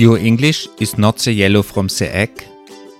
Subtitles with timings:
[0.00, 2.30] Your English is not so yellow from the egg.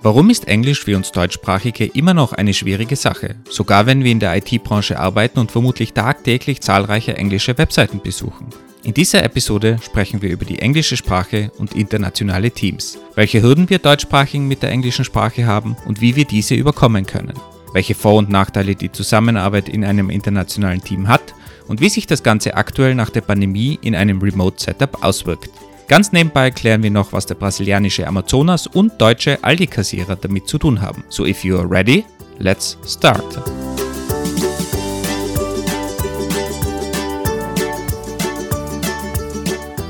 [0.02, 4.18] Warum ist Englisch für uns Deutschsprachige immer noch eine schwierige Sache, sogar wenn wir in
[4.18, 8.48] der IT-Branche arbeiten und vermutlich tagtäglich zahlreiche englische Webseiten besuchen?
[8.82, 13.78] In dieser Episode sprechen wir über die englische Sprache und internationale Teams, welche Hürden wir
[13.78, 17.34] Deutschsprachigen mit der englischen Sprache haben und wie wir diese überkommen können,
[17.74, 21.32] welche Vor- und Nachteile die Zusammenarbeit in einem internationalen Team hat
[21.68, 25.50] und wie sich das Ganze aktuell nach der Pandemie in einem Remote-Setup auswirkt.
[25.88, 30.82] Ganz nebenbei klären wir noch, was der brasilianische Amazonas und deutsche Aldi-Kassierer damit zu tun
[30.82, 31.02] haben.
[31.08, 32.04] So if you are ready,
[32.38, 33.24] let's start.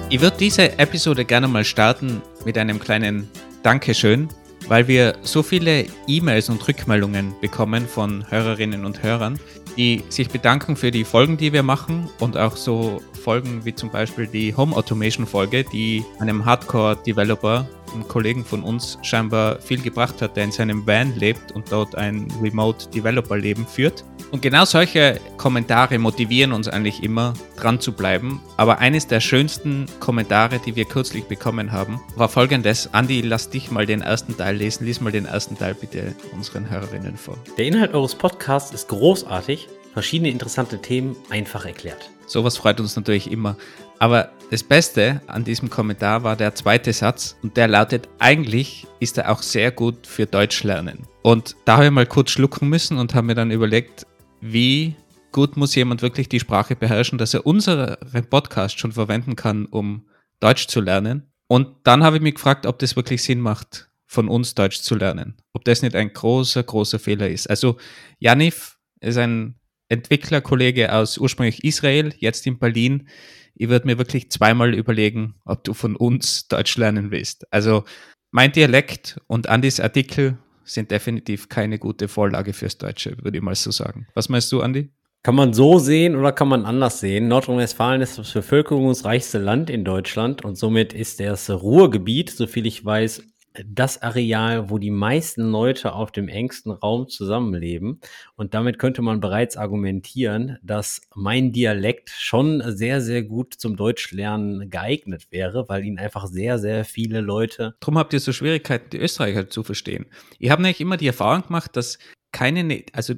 [0.08, 3.28] Ich würde diese Episode gerne mal starten mit einem kleinen
[3.64, 4.28] Dankeschön,
[4.68, 9.40] weil wir so viele E-Mails und Rückmeldungen bekommen von Hörerinnen und Hörern,
[9.76, 13.90] die sich bedanken für die Folgen, die wir machen und auch so Folgen wie zum
[13.90, 20.22] Beispiel die Home Automation Folge, die einem Hardcore-Developer, einem Kollegen von uns, scheinbar viel gebracht
[20.22, 24.04] hat, der in seinem Van lebt und dort ein Remote-Developer-Leben führt.
[24.30, 28.42] Und genau solche Kommentare motivieren uns eigentlich immer, dran zu bleiben.
[28.58, 32.92] Aber eines der schönsten Kommentare, die wir kürzlich bekommen haben, war folgendes.
[32.92, 34.84] Andi, lass dich mal den ersten Teil lesen.
[34.84, 37.38] Lies mal den ersten Teil bitte unseren Hörerinnen vor.
[37.56, 42.10] Der Inhalt eures Podcasts ist großartig, verschiedene interessante Themen einfach erklärt.
[42.28, 43.56] Sowas freut uns natürlich immer.
[43.98, 49.18] Aber das Beste an diesem Kommentar war der zweite Satz und der lautet, eigentlich ist
[49.18, 51.06] er auch sehr gut für Deutsch lernen.
[51.22, 54.06] Und da habe ich mal kurz schlucken müssen und habe mir dann überlegt,
[54.40, 54.94] wie
[55.32, 57.96] gut muss jemand wirklich die Sprache beherrschen, dass er unseren
[58.30, 60.06] Podcast schon verwenden kann, um
[60.40, 61.32] Deutsch zu lernen.
[61.48, 64.94] Und dann habe ich mich gefragt, ob das wirklich Sinn macht, von uns Deutsch zu
[64.94, 65.36] lernen.
[65.52, 67.48] Ob das nicht ein großer, großer Fehler ist.
[67.48, 67.76] Also
[68.18, 69.57] Janif ist ein
[69.88, 73.08] Entwicklerkollege aus ursprünglich Israel, jetzt in Berlin.
[73.54, 77.52] Ich würde mir wirklich zweimal überlegen, ob du von uns Deutsch lernen willst.
[77.52, 77.84] Also
[78.30, 83.54] mein Dialekt und Andys Artikel sind definitiv keine gute Vorlage fürs Deutsche, würde ich mal
[83.54, 84.06] so sagen.
[84.14, 84.90] Was meinst du, Andi?
[85.22, 87.28] Kann man so sehen oder kann man anders sehen?
[87.28, 93.22] Nordrhein-Westfalen ist das bevölkerungsreichste Land in Deutschland und somit ist das Ruhrgebiet, soviel ich weiß,
[93.66, 98.00] das Areal, wo die meisten Leute auf dem engsten Raum zusammenleben.
[98.36, 104.70] Und damit könnte man bereits argumentieren, dass mein Dialekt schon sehr, sehr gut zum Deutschlernen
[104.70, 107.76] geeignet wäre, weil ihn einfach sehr, sehr viele Leute.
[107.80, 110.06] Drum habt ihr so Schwierigkeiten, die Österreicher zu verstehen.
[110.38, 111.98] Ich habe nämlich immer die Erfahrung gemacht, dass
[112.32, 113.14] keine, also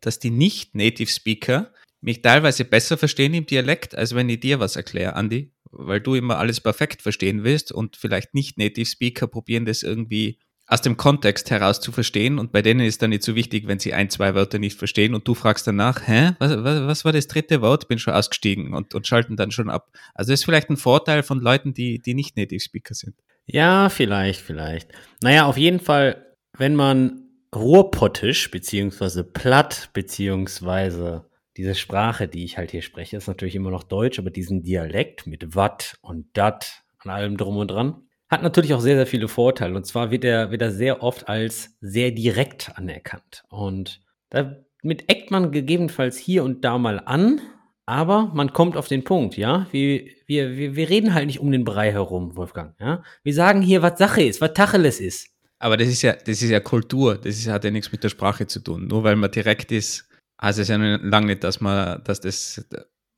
[0.00, 4.76] dass die nicht-Native Speaker mich teilweise besser verstehen im Dialekt, als wenn ich dir was
[4.76, 9.64] erkläre, Andi weil du immer alles perfekt verstehen willst und vielleicht nicht Native Speaker probieren
[9.64, 13.34] das irgendwie aus dem Kontext heraus zu verstehen und bei denen ist dann nicht so
[13.34, 16.82] wichtig, wenn sie ein, zwei Wörter nicht verstehen und du fragst danach, hä, was, was,
[16.82, 17.88] was war das dritte Wort?
[17.88, 19.90] Bin schon ausgestiegen und, und schalten dann schon ab.
[20.14, 23.14] Also das ist vielleicht ein Vorteil von Leuten, die, die nicht Native Speaker sind.
[23.46, 24.90] Ja, vielleicht, vielleicht.
[25.22, 27.24] Naja, auf jeden Fall, wenn man
[27.54, 31.24] Ruhrpottisch beziehungsweise platt beziehungsweise
[31.58, 35.26] diese Sprache, die ich halt hier spreche, ist natürlich immer noch Deutsch, aber diesen Dialekt
[35.26, 39.26] mit wat und dat und allem drum und dran, hat natürlich auch sehr, sehr viele
[39.26, 39.74] Vorteile.
[39.74, 43.42] Und zwar wird er, wird er sehr oft als sehr direkt anerkannt.
[43.48, 47.40] Und damit eckt man gegebenenfalls hier und da mal an,
[47.86, 49.66] aber man kommt auf den Punkt, ja.
[49.72, 53.02] Wir, wir, wir, wir reden halt nicht um den Brei herum, Wolfgang, ja.
[53.24, 55.30] Wir sagen hier, was Sache ist, was Tacheles ist.
[55.58, 58.10] Aber das ist ja, das ist ja Kultur, das ist, hat ja nichts mit der
[58.10, 58.86] Sprache zu tun.
[58.86, 60.07] Nur weil man direkt ist,
[60.38, 62.64] also es ist ja lange nicht, dass man, dass das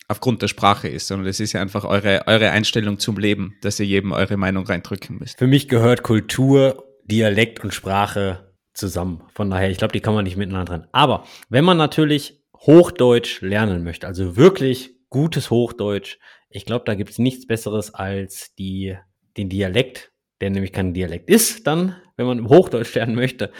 [0.08, 3.78] aufgrund der Sprache ist, sondern es ist ja einfach eure, eure Einstellung zum Leben, dass
[3.78, 5.38] ihr jedem eure Meinung reindrücken müsst.
[5.38, 9.22] Für mich gehört Kultur, Dialekt und Sprache zusammen.
[9.34, 10.88] Von daher, ich glaube, die kann man nicht miteinander trennen.
[10.92, 17.10] Aber wenn man natürlich Hochdeutsch lernen möchte, also wirklich gutes Hochdeutsch, ich glaube, da gibt
[17.10, 18.96] es nichts Besseres als die,
[19.36, 23.52] den Dialekt, der nämlich kein Dialekt ist, dann, wenn man Hochdeutsch lernen möchte,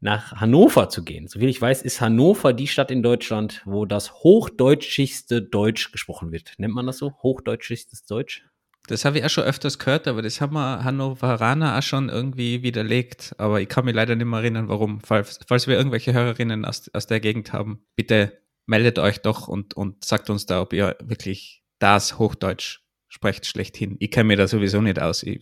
[0.00, 1.28] nach Hannover zu gehen.
[1.28, 6.52] Soviel ich weiß, ist Hannover die Stadt in Deutschland, wo das hochdeutschigste Deutsch gesprochen wird.
[6.58, 7.14] Nennt man das so?
[7.22, 8.44] Hochdeutschschigstes Deutsch?
[8.88, 12.62] Das habe ich auch schon öfters gehört, aber das haben wir Hannoveraner auch schon irgendwie
[12.62, 13.34] widerlegt.
[13.38, 15.00] Aber ich kann mich leider nicht mehr erinnern, warum.
[15.00, 19.74] Falls, falls wir irgendwelche Hörerinnen aus, aus der Gegend haben, bitte meldet euch doch und,
[19.74, 23.96] und sagt uns da, ob ihr wirklich das Hochdeutsch sprecht schlechthin.
[23.98, 25.22] Ich kenne mir da sowieso nicht aus.
[25.22, 25.40] Ich,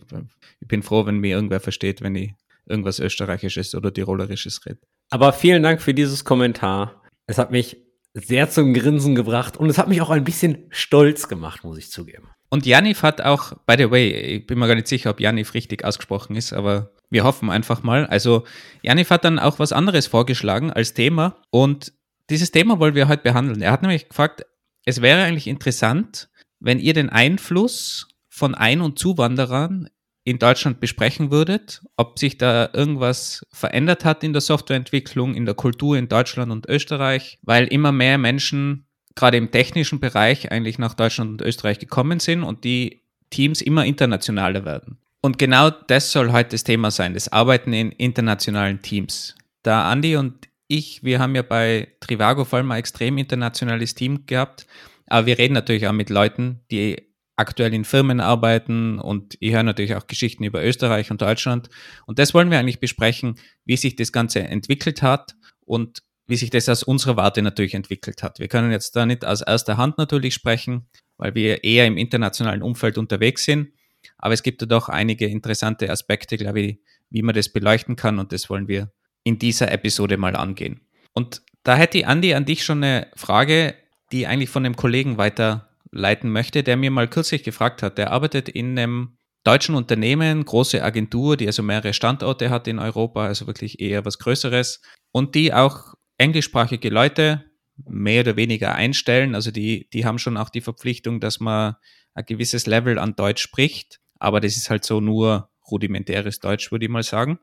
[0.59, 2.33] ich bin froh, wenn mir irgendwer versteht, wenn ich
[2.67, 4.83] irgendwas Österreichisches oder Tirolerisches redet.
[5.09, 7.03] Aber vielen Dank für dieses Kommentar.
[7.27, 7.77] Es hat mich
[8.13, 11.91] sehr zum Grinsen gebracht und es hat mich auch ein bisschen stolz gemacht, muss ich
[11.91, 12.29] zugeben.
[12.49, 15.53] Und Janif hat auch, by the way, ich bin mir gar nicht sicher, ob Janif
[15.53, 18.05] richtig ausgesprochen ist, aber wir hoffen einfach mal.
[18.05, 18.45] Also
[18.81, 21.91] Janif hat dann auch was anderes vorgeschlagen als Thema und
[22.29, 23.61] dieses Thema wollen wir heute behandeln.
[23.61, 24.45] Er hat nämlich gefragt,
[24.85, 26.29] es wäre eigentlich interessant,
[26.59, 29.89] wenn ihr den Einfluss von Ein- und Zuwanderern
[30.25, 35.53] in Deutschland besprechen würdet, ob sich da irgendwas verändert hat in der Softwareentwicklung, in der
[35.53, 40.95] Kultur in Deutschland und Österreich, weil immer mehr Menschen gerade im technischen Bereich eigentlich nach
[40.95, 44.97] Deutschland und Österreich gekommen sind und die Teams immer internationaler werden.
[45.21, 49.35] Und genau das soll heute das Thema sein, das Arbeiten in internationalen Teams.
[49.61, 54.25] Da Andi und ich, wir haben ja bei Trivago vor allem ein extrem internationales Team
[54.25, 54.65] gehabt,
[55.05, 56.97] aber wir reden natürlich auch mit Leuten, die
[57.35, 61.69] aktuell in Firmen arbeiten und ich höre natürlich auch Geschichten über Österreich und Deutschland.
[62.05, 65.35] Und das wollen wir eigentlich besprechen, wie sich das Ganze entwickelt hat
[65.65, 68.39] und wie sich das aus unserer Warte natürlich entwickelt hat.
[68.39, 70.87] Wir können jetzt da nicht aus erster Hand natürlich sprechen,
[71.17, 73.73] weil wir eher im internationalen Umfeld unterwegs sind.
[74.17, 76.79] Aber es gibt da doch einige interessante Aspekte, glaube ich,
[77.09, 78.91] wie man das beleuchten kann und das wollen wir
[79.23, 80.81] in dieser Episode mal angehen.
[81.13, 83.75] Und da hätte ich, Andi, an dich schon eine Frage,
[84.11, 87.97] die eigentlich von einem Kollegen weiter leiten möchte, der mir mal kürzlich gefragt hat.
[87.97, 93.25] Der arbeitet in einem deutschen Unternehmen, große Agentur, die also mehrere Standorte hat in Europa,
[93.25, 94.81] also wirklich eher was Größeres
[95.11, 97.45] und die auch englischsprachige Leute
[97.77, 99.35] mehr oder weniger einstellen.
[99.35, 101.75] Also die, die haben schon auch die Verpflichtung, dass man
[102.13, 106.85] ein gewisses Level an Deutsch spricht, aber das ist halt so nur rudimentäres Deutsch, würde
[106.85, 107.39] ich mal sagen.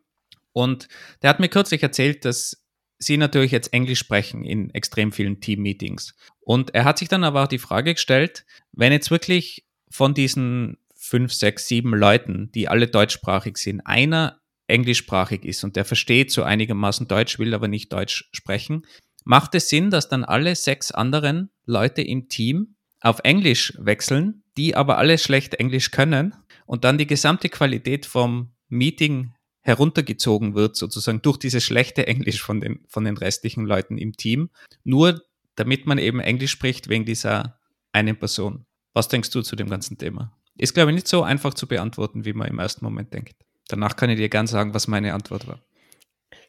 [0.53, 0.89] Und
[1.23, 2.63] der hat mir kürzlich erzählt, dass
[2.99, 6.15] sie natürlich jetzt Englisch sprechen in extrem vielen Team-Meetings.
[6.45, 10.79] Und er hat sich dann aber auch die Frage gestellt, wenn jetzt wirklich von diesen
[10.95, 16.43] fünf, sechs, sieben Leuten, die alle deutschsprachig sind, einer englischsprachig ist und der versteht so
[16.43, 18.87] einigermaßen Deutsch, will aber nicht Deutsch sprechen,
[19.25, 24.75] macht es Sinn, dass dann alle sechs anderen Leute im Team auf Englisch wechseln, die
[24.75, 26.35] aber alle schlecht Englisch können
[26.67, 32.61] und dann die gesamte Qualität vom Meeting heruntergezogen wird, sozusagen durch dieses schlechte Englisch von
[32.61, 34.51] den, von den restlichen Leuten im Team,
[34.83, 35.23] nur
[35.57, 37.59] damit man eben Englisch spricht wegen dieser
[37.93, 38.67] einen Person.
[38.95, 40.33] Was denkst du zu dem ganzen Thema?
[40.57, 43.37] Ist, glaube ich, nicht so einfach zu beantworten, wie man im ersten Moment denkt.
[43.69, 45.61] Danach kann ich dir gern sagen, was meine Antwort war.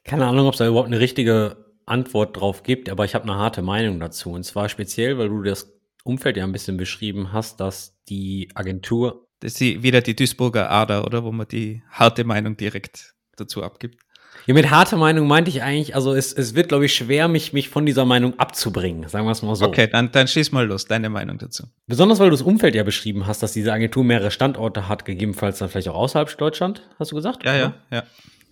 [0.04, 3.36] Keine Ahnung, ob es da überhaupt eine richtige Antwort drauf gibt, aber ich habe eine
[3.36, 4.32] harte Meinung dazu.
[4.32, 5.72] Und zwar speziell, weil du das
[6.04, 10.72] Umfeld ja ein bisschen beschrieben hast, dass die Agentur das ist die, wieder die Duisburger
[10.72, 11.26] Ader, oder?
[11.26, 14.02] Wo man die harte Meinung direkt dazu abgibt.
[14.46, 17.54] Ja, mit harter Meinung meinte ich eigentlich, also es, es wird, glaube ich, schwer, mich,
[17.54, 19.66] mich von dieser Meinung abzubringen, sagen wir es mal so.
[19.66, 21.64] Okay, dann, dann schieß mal los, deine Meinung dazu.
[21.88, 25.60] Besonders, weil du das Umfeld ja beschrieben hast, dass diese Agentur mehrere Standorte hat, gegebenenfalls
[25.60, 27.46] dann vielleicht auch außerhalb Deutschland, hast du gesagt?
[27.46, 28.04] Ja, ja, ja.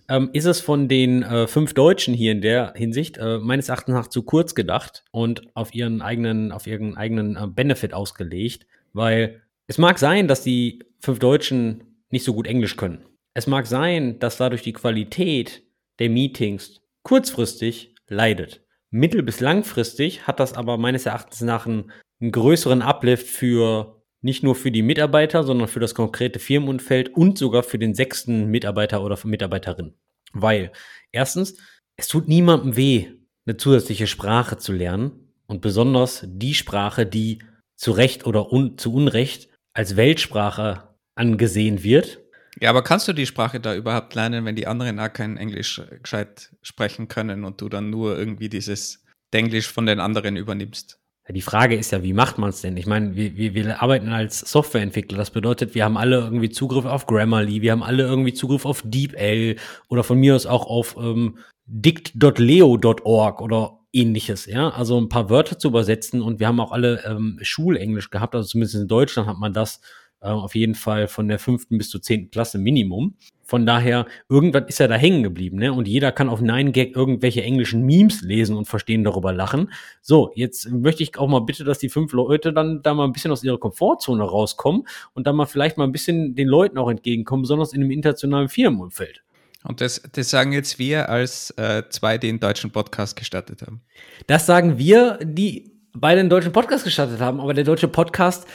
[0.08, 3.94] Ähm, ist es von den äh, fünf Deutschen hier in der Hinsicht äh, meines Erachtens
[3.94, 9.42] nach zu kurz gedacht und auf ihren eigenen, auf ihren eigenen äh, Benefit ausgelegt, weil
[9.68, 13.04] es mag sein, dass die fünf Deutschen nicht so gut Englisch können.
[13.34, 15.62] Es mag sein, dass dadurch die Qualität
[16.02, 18.66] der Meetings kurzfristig leidet.
[18.90, 24.42] Mittel- bis langfristig hat das aber meines Erachtens nach einen, einen größeren Uplift für nicht
[24.42, 29.04] nur für die Mitarbeiter, sondern für das konkrete Firmenumfeld und sogar für den sechsten Mitarbeiter
[29.04, 29.94] oder Mitarbeiterin.
[30.32, 30.72] Weil
[31.12, 31.56] erstens,
[31.96, 33.12] es tut niemandem weh,
[33.46, 37.44] eine zusätzliche Sprache zu lernen und besonders die Sprache, die
[37.76, 42.20] zu Recht oder un zu Unrecht als Weltsprache angesehen wird.
[42.60, 45.80] Ja, aber kannst du die Sprache da überhaupt lernen, wenn die anderen auch kein Englisch
[46.02, 50.98] gescheit sprechen können und du dann nur irgendwie dieses Denglisch von den anderen übernimmst?
[51.28, 52.76] Die Frage ist ja, wie macht man es denn?
[52.76, 55.16] Ich meine, wir, wir, wir arbeiten als Softwareentwickler.
[55.16, 58.82] Das bedeutet, wir haben alle irgendwie Zugriff auf Grammarly, wir haben alle irgendwie Zugriff auf
[58.84, 59.56] DeepL
[59.88, 64.70] oder von mir aus auch auf ähm, dict.leo.org oder ähnliches, ja.
[64.70, 68.48] Also ein paar Wörter zu übersetzen und wir haben auch alle ähm, Schulenglisch gehabt, also
[68.48, 72.00] zumindest in Deutschland hat man das äh, auf jeden Fall von der fünften bis zur
[72.00, 73.16] zehnten Klasse Minimum.
[73.44, 75.72] Von daher, irgendwas ist ja da hängen geblieben, ne?
[75.72, 79.72] Und jeder kann auf Nine Gag irgendwelche englischen Memes lesen und verstehen, darüber lachen.
[80.00, 83.12] So, jetzt möchte ich auch mal bitte, dass die fünf Leute dann da mal ein
[83.12, 86.88] bisschen aus ihrer Komfortzone rauskommen und dann mal vielleicht mal ein bisschen den Leuten auch
[86.88, 89.22] entgegenkommen, besonders in einem internationalen Firmenumfeld.
[89.64, 93.82] Und das, das sagen jetzt wir als äh, zwei, die einen deutschen Podcast gestartet haben.
[94.26, 98.46] Das sagen wir, die beide einen deutschen Podcast gestartet haben, aber der deutsche Podcast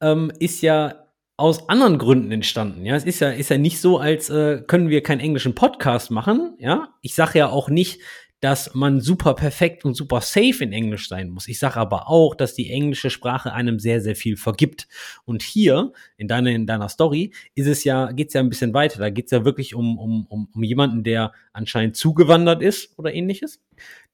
[0.00, 1.05] ähm, ist ja
[1.36, 2.84] aus anderen Gründen entstanden.
[2.86, 6.10] Ja, es ist ja, ist ja nicht so, als äh, können wir keinen englischen Podcast
[6.10, 6.56] machen.
[6.58, 8.00] Ja, ich sage ja auch nicht,
[8.40, 11.48] dass man super perfekt und super safe in Englisch sein muss.
[11.48, 14.88] Ich sage aber auch, dass die englische Sprache einem sehr, sehr viel vergibt.
[15.24, 18.98] Und hier in deiner, in deiner Story ist es ja, geht's ja ein bisschen weiter.
[18.98, 23.62] Da geht's ja wirklich um, um, um, um jemanden, der anscheinend zugewandert ist oder ähnliches,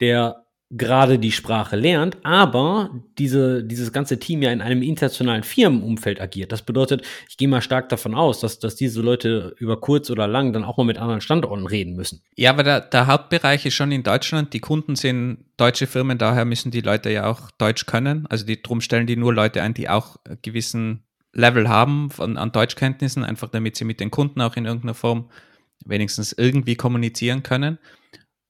[0.01, 6.19] der gerade die Sprache lernt, aber diese, dieses ganze Team ja in einem internationalen Firmenumfeld
[6.19, 6.51] agiert.
[6.51, 10.27] Das bedeutet, ich gehe mal stark davon aus, dass, dass diese Leute über kurz oder
[10.27, 12.23] lang dann auch mal mit anderen Standorten reden müssen.
[12.37, 14.55] Ja, aber der, der Hauptbereich ist schon in Deutschland.
[14.55, 18.27] Die Kunden sind deutsche Firmen, daher müssen die Leute ja auch Deutsch können.
[18.29, 21.03] Also die, drum stellen die nur Leute ein, die auch gewissen
[21.35, 25.29] Level haben von, an Deutschkenntnissen, einfach damit sie mit den Kunden auch in irgendeiner Form
[25.85, 27.79] wenigstens irgendwie kommunizieren können.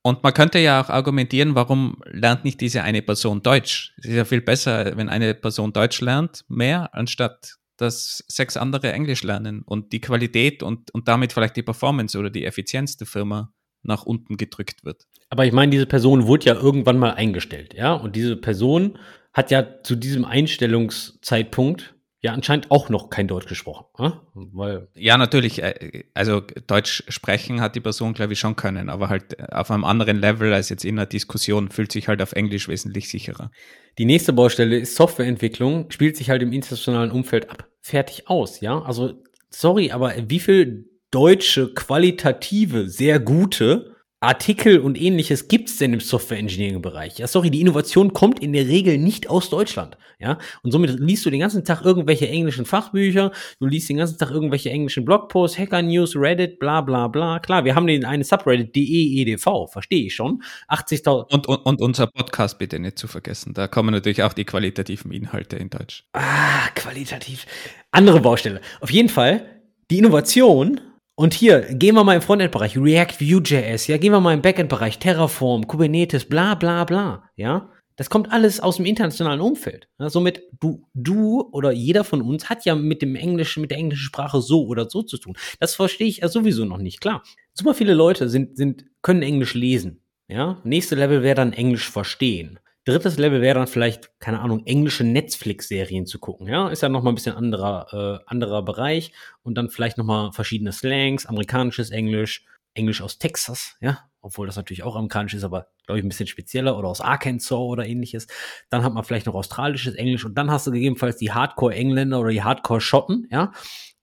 [0.03, 3.95] Und man könnte ja auch argumentieren, warum lernt nicht diese eine Person Deutsch?
[3.99, 8.93] Es ist ja viel besser, wenn eine Person Deutsch lernt, mehr, anstatt dass sechs andere
[8.93, 13.07] Englisch lernen und die Qualität und, und damit vielleicht die Performance oder die Effizienz der
[13.07, 15.07] Firma nach unten gedrückt wird.
[15.31, 17.95] Aber ich meine, diese Person wurde ja irgendwann mal eingestellt, ja?
[17.95, 18.99] Und diese Person
[19.33, 23.85] hat ja zu diesem Einstellungszeitpunkt ja anscheinend auch noch kein Deutsch gesprochen.
[23.99, 24.11] Äh?
[24.35, 25.63] Weil ja, natürlich.
[25.63, 29.71] Äh, also Deutsch sprechen hat die Person, glaube ich, schon können, aber halt äh, auf
[29.71, 33.51] einem anderen Level als jetzt in einer Diskussion, fühlt sich halt auf Englisch wesentlich sicherer.
[33.99, 37.69] Die nächste Baustelle ist Softwareentwicklung, spielt sich halt im internationalen Umfeld ab.
[37.81, 38.81] Fertig aus, ja.
[38.81, 43.92] Also, sorry, aber wie viel deutsche, qualitative, sehr gute
[44.23, 47.19] Artikel und ähnliches gibt's denn im Software Engineering Bereich?
[47.19, 50.39] Ja, sorry, die Innovation kommt in der Regel nicht aus Deutschland, ja?
[50.63, 54.31] Und somit liest du den ganzen Tag irgendwelche englischen Fachbücher, du liest den ganzen Tag
[54.31, 57.41] irgendwelche englischen Blogposts, Hacker News, Reddit, bla bla bla.
[57.41, 60.43] Klar, wir haben den eine Subreddit DEEDV, verstehe ich schon.
[60.69, 63.55] 80.000 und, und und unser Podcast bitte nicht zu vergessen.
[63.55, 66.05] Da kommen natürlich auch die qualitativen Inhalte in Deutsch.
[66.13, 67.45] Ah, qualitativ.
[67.91, 68.61] Andere Baustelle.
[68.81, 69.45] Auf jeden Fall
[69.91, 70.81] die Innovation
[71.15, 74.99] und hier, gehen wir mal im Frontend-Bereich, React, Vue.js, ja, gehen wir mal im Backend-Bereich,
[74.99, 77.71] Terraform, Kubernetes, bla, bla, bla, ja.
[77.97, 79.87] Das kommt alles aus dem internationalen Umfeld.
[79.99, 83.79] Ja, somit, du, du oder jeder von uns hat ja mit dem Englischen, mit der
[83.79, 85.37] englischen Sprache so oder so zu tun.
[85.61, 87.23] Das verstehe ich ja sowieso noch nicht, klar.
[87.53, 90.61] Super viele Leute sind, sind, können Englisch lesen, ja.
[90.65, 92.59] Nächste Level wäre dann Englisch verstehen.
[92.85, 96.49] Drittes Level wäre dann vielleicht, keine Ahnung, englische Netflix-Serien zu gucken.
[96.49, 99.13] Ja, ist ja nochmal ein bisschen anderer, äh, anderer Bereich.
[99.43, 104.83] Und dann vielleicht nochmal verschiedene Slangs, amerikanisches Englisch, Englisch aus Texas, ja, obwohl das natürlich
[104.83, 108.27] auch amerikanisch ist, aber glaube ich ein bisschen spezieller oder aus Arkansas oder ähnliches.
[108.71, 112.31] Dann hat man vielleicht noch australisches Englisch und dann hast du gegebenenfalls die Hardcore-Engländer oder
[112.31, 113.53] die Hardcore-Schotten, ja,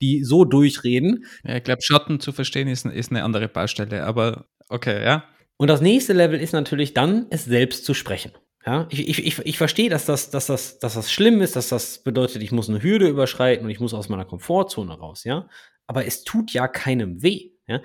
[0.02, 1.26] die so durchreden.
[1.44, 5.26] Ja, ich glaube, Schotten zu verstehen ist, ist eine andere Baustelle, aber okay, ja.
[5.58, 8.32] Und das nächste Level ist natürlich dann, es selbst zu sprechen.
[8.70, 11.70] Ja, ich, ich, ich, ich verstehe, dass das, dass, das, dass das schlimm ist, dass
[11.70, 15.50] das bedeutet, ich muss eine Hürde überschreiten und ich muss aus meiner Komfortzone raus, ja.
[15.88, 17.50] Aber es tut ja keinem weh.
[17.66, 17.82] Ja?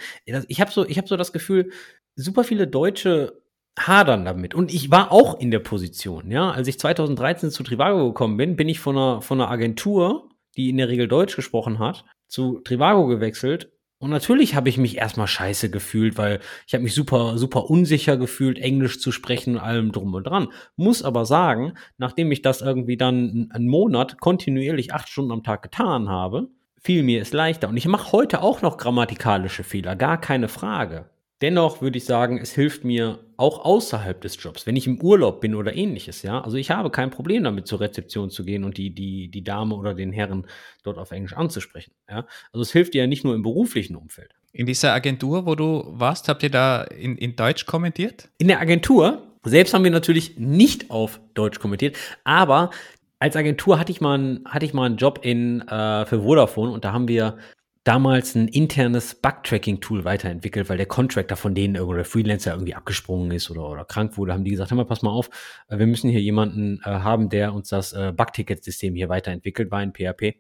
[0.47, 1.71] Ich habe so, hab so das Gefühl,
[2.17, 3.41] super viele Deutsche
[3.79, 4.55] hadern damit.
[4.55, 6.51] Und ich war auch in der Position, ja.
[6.51, 10.69] Als ich 2013 zu Trivago gekommen bin, bin ich von einer, von einer Agentur, die
[10.69, 13.73] in der Regel Deutsch gesprochen hat, zu Trivago gewechselt
[14.05, 18.19] und natürlich habe ich mich erstmal scheiße gefühlt, weil ich habe mich super, super unsicher
[18.19, 20.49] gefühlt, Englisch zu sprechen und allem drum und dran.
[20.77, 25.63] Muss aber sagen, nachdem ich das irgendwie dann einen Monat kontinuierlich acht Stunden am Tag
[25.63, 27.71] getan habe, fiel mir es leichter.
[27.71, 31.09] Und ich mache heute auch noch grammatikalische Fehler, gar keine Frage.
[31.45, 35.43] Dennoch würde ich sagen, es hilft mir auch außerhalb des Jobs, wenn ich im Urlaub
[35.43, 36.41] bin oder ähnliches, ja.
[36.41, 39.75] Also ich habe kein Problem damit, zur Rezeption zu gehen und die, die, die Dame
[39.75, 40.47] oder den Herren
[40.85, 42.27] dort auf Englisch anzusprechen, ja.
[42.51, 44.31] Also es hilft dir ja nicht nur im beruflichen Umfeld.
[44.53, 48.31] In dieser Agentur, wo du warst, habt ihr da in, in Deutsch kommentiert?
[48.39, 52.71] In der Agentur selbst haben wir natürlich nicht auf Deutsch kommentiert, aber
[53.19, 56.73] als Agentur hatte ich mal, einen, hatte ich mal einen Job in, äh, für Vodafone
[56.73, 57.37] und da haben wir
[57.85, 63.51] damals ein internes Bug-Tracking-Tool weiterentwickelt, weil der Contractor von denen oder Freelancer irgendwie abgesprungen ist
[63.51, 65.29] oder, oder krank wurde, haben die gesagt, hör mal, pass mal auf,
[65.69, 69.83] äh, wir müssen hier jemanden äh, haben, der uns das äh, Bug-Ticket-System hier weiterentwickelt, war
[69.83, 70.37] in PHP.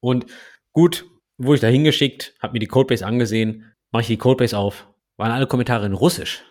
[0.00, 0.26] Und
[0.72, 1.04] gut,
[1.36, 5.32] wurde ich da hingeschickt, habe mir die Codebase angesehen, mache ich die Codebase auf, waren
[5.32, 6.44] alle Kommentare in Russisch.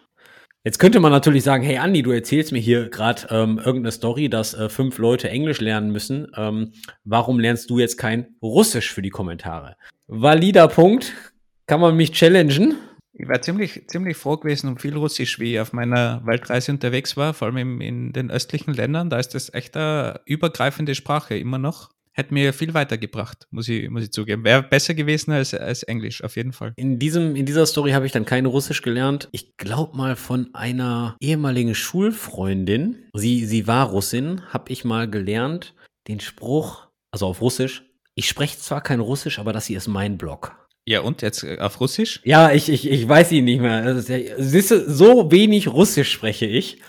[0.68, 4.28] Jetzt könnte man natürlich sagen, hey Andi, du erzählst mir hier gerade ähm, irgendeine Story,
[4.28, 6.28] dass äh, fünf Leute Englisch lernen müssen.
[6.36, 6.74] Ähm,
[7.06, 9.78] warum lernst du jetzt kein Russisch für die Kommentare?
[10.08, 11.14] Valider Punkt.
[11.68, 12.76] Kann man mich challengen?
[13.14, 17.16] Ich war ziemlich, ziemlich froh gewesen um viel Russisch, wie ich auf meiner Weltreise unterwegs
[17.16, 19.10] war, vor allem in, in den östlichen Ländern.
[19.10, 23.90] Da ist das echt eine übergreifende Sprache immer noch hätte mir viel weitergebracht, muss ich,
[23.90, 24.44] muss ich zugeben.
[24.44, 26.74] Wäre besser gewesen als, als Englisch, auf jeden Fall.
[26.76, 29.30] In, diesem, in dieser Story habe ich dann kein Russisch gelernt.
[29.32, 35.76] Ich glaube mal von einer ehemaligen Schulfreundin, sie, sie war Russin, habe ich mal gelernt,
[36.08, 37.84] den Spruch, also auf Russisch,
[38.16, 40.56] ich spreche zwar kein Russisch, aber das hier ist mein Blog.
[40.88, 42.22] Ja, und jetzt äh, auf Russisch?
[42.24, 44.00] Ja, ich, ich, ich weiß ihn nicht mehr.
[44.02, 46.82] Siehst du, so wenig Russisch spreche ich.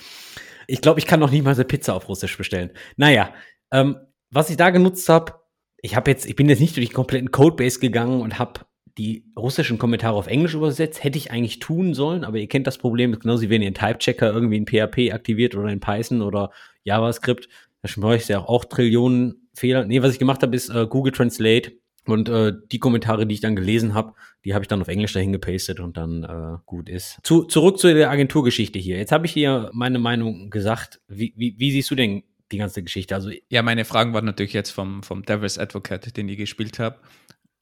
[0.68, 2.70] Ich glaube, ich kann noch nicht mal eine Pizza auf Russisch bestellen.
[2.97, 3.35] Naja,
[3.73, 3.97] ähm,
[4.30, 5.35] was ich da genutzt habe,
[5.80, 8.61] ich habe jetzt, ich bin jetzt nicht durch den kompletten Codebase gegangen und habe
[8.99, 11.04] die russischen Kommentare auf Englisch übersetzt.
[11.04, 13.75] Hätte ich eigentlich tun sollen, aber ihr kennt das Problem, genauso wie wenn ihr einen
[13.75, 16.50] Type-Checker irgendwie in PHP aktiviert oder in Python oder
[16.82, 17.49] JavaScript,
[17.82, 19.85] da schmeißt ja auch Trillionen Fehler.
[19.85, 21.73] Nee, was ich gemacht habe, ist äh, Google Translate
[22.06, 25.12] und äh, die Kommentare, die ich dann gelesen habe, die habe ich dann auf Englisch
[25.12, 27.20] dahin gepastet und dann äh, gut ist.
[27.23, 28.97] Zu, zurück zu der Agenturgeschichte hier.
[28.97, 31.00] Jetzt habe ich dir meine Meinung gesagt.
[31.06, 33.14] Wie, wie, wie siehst du denn die ganze Geschichte.
[33.14, 36.99] Also ja, meine Fragen waren natürlich jetzt vom, vom Devil's Advocate, den ich gespielt habe.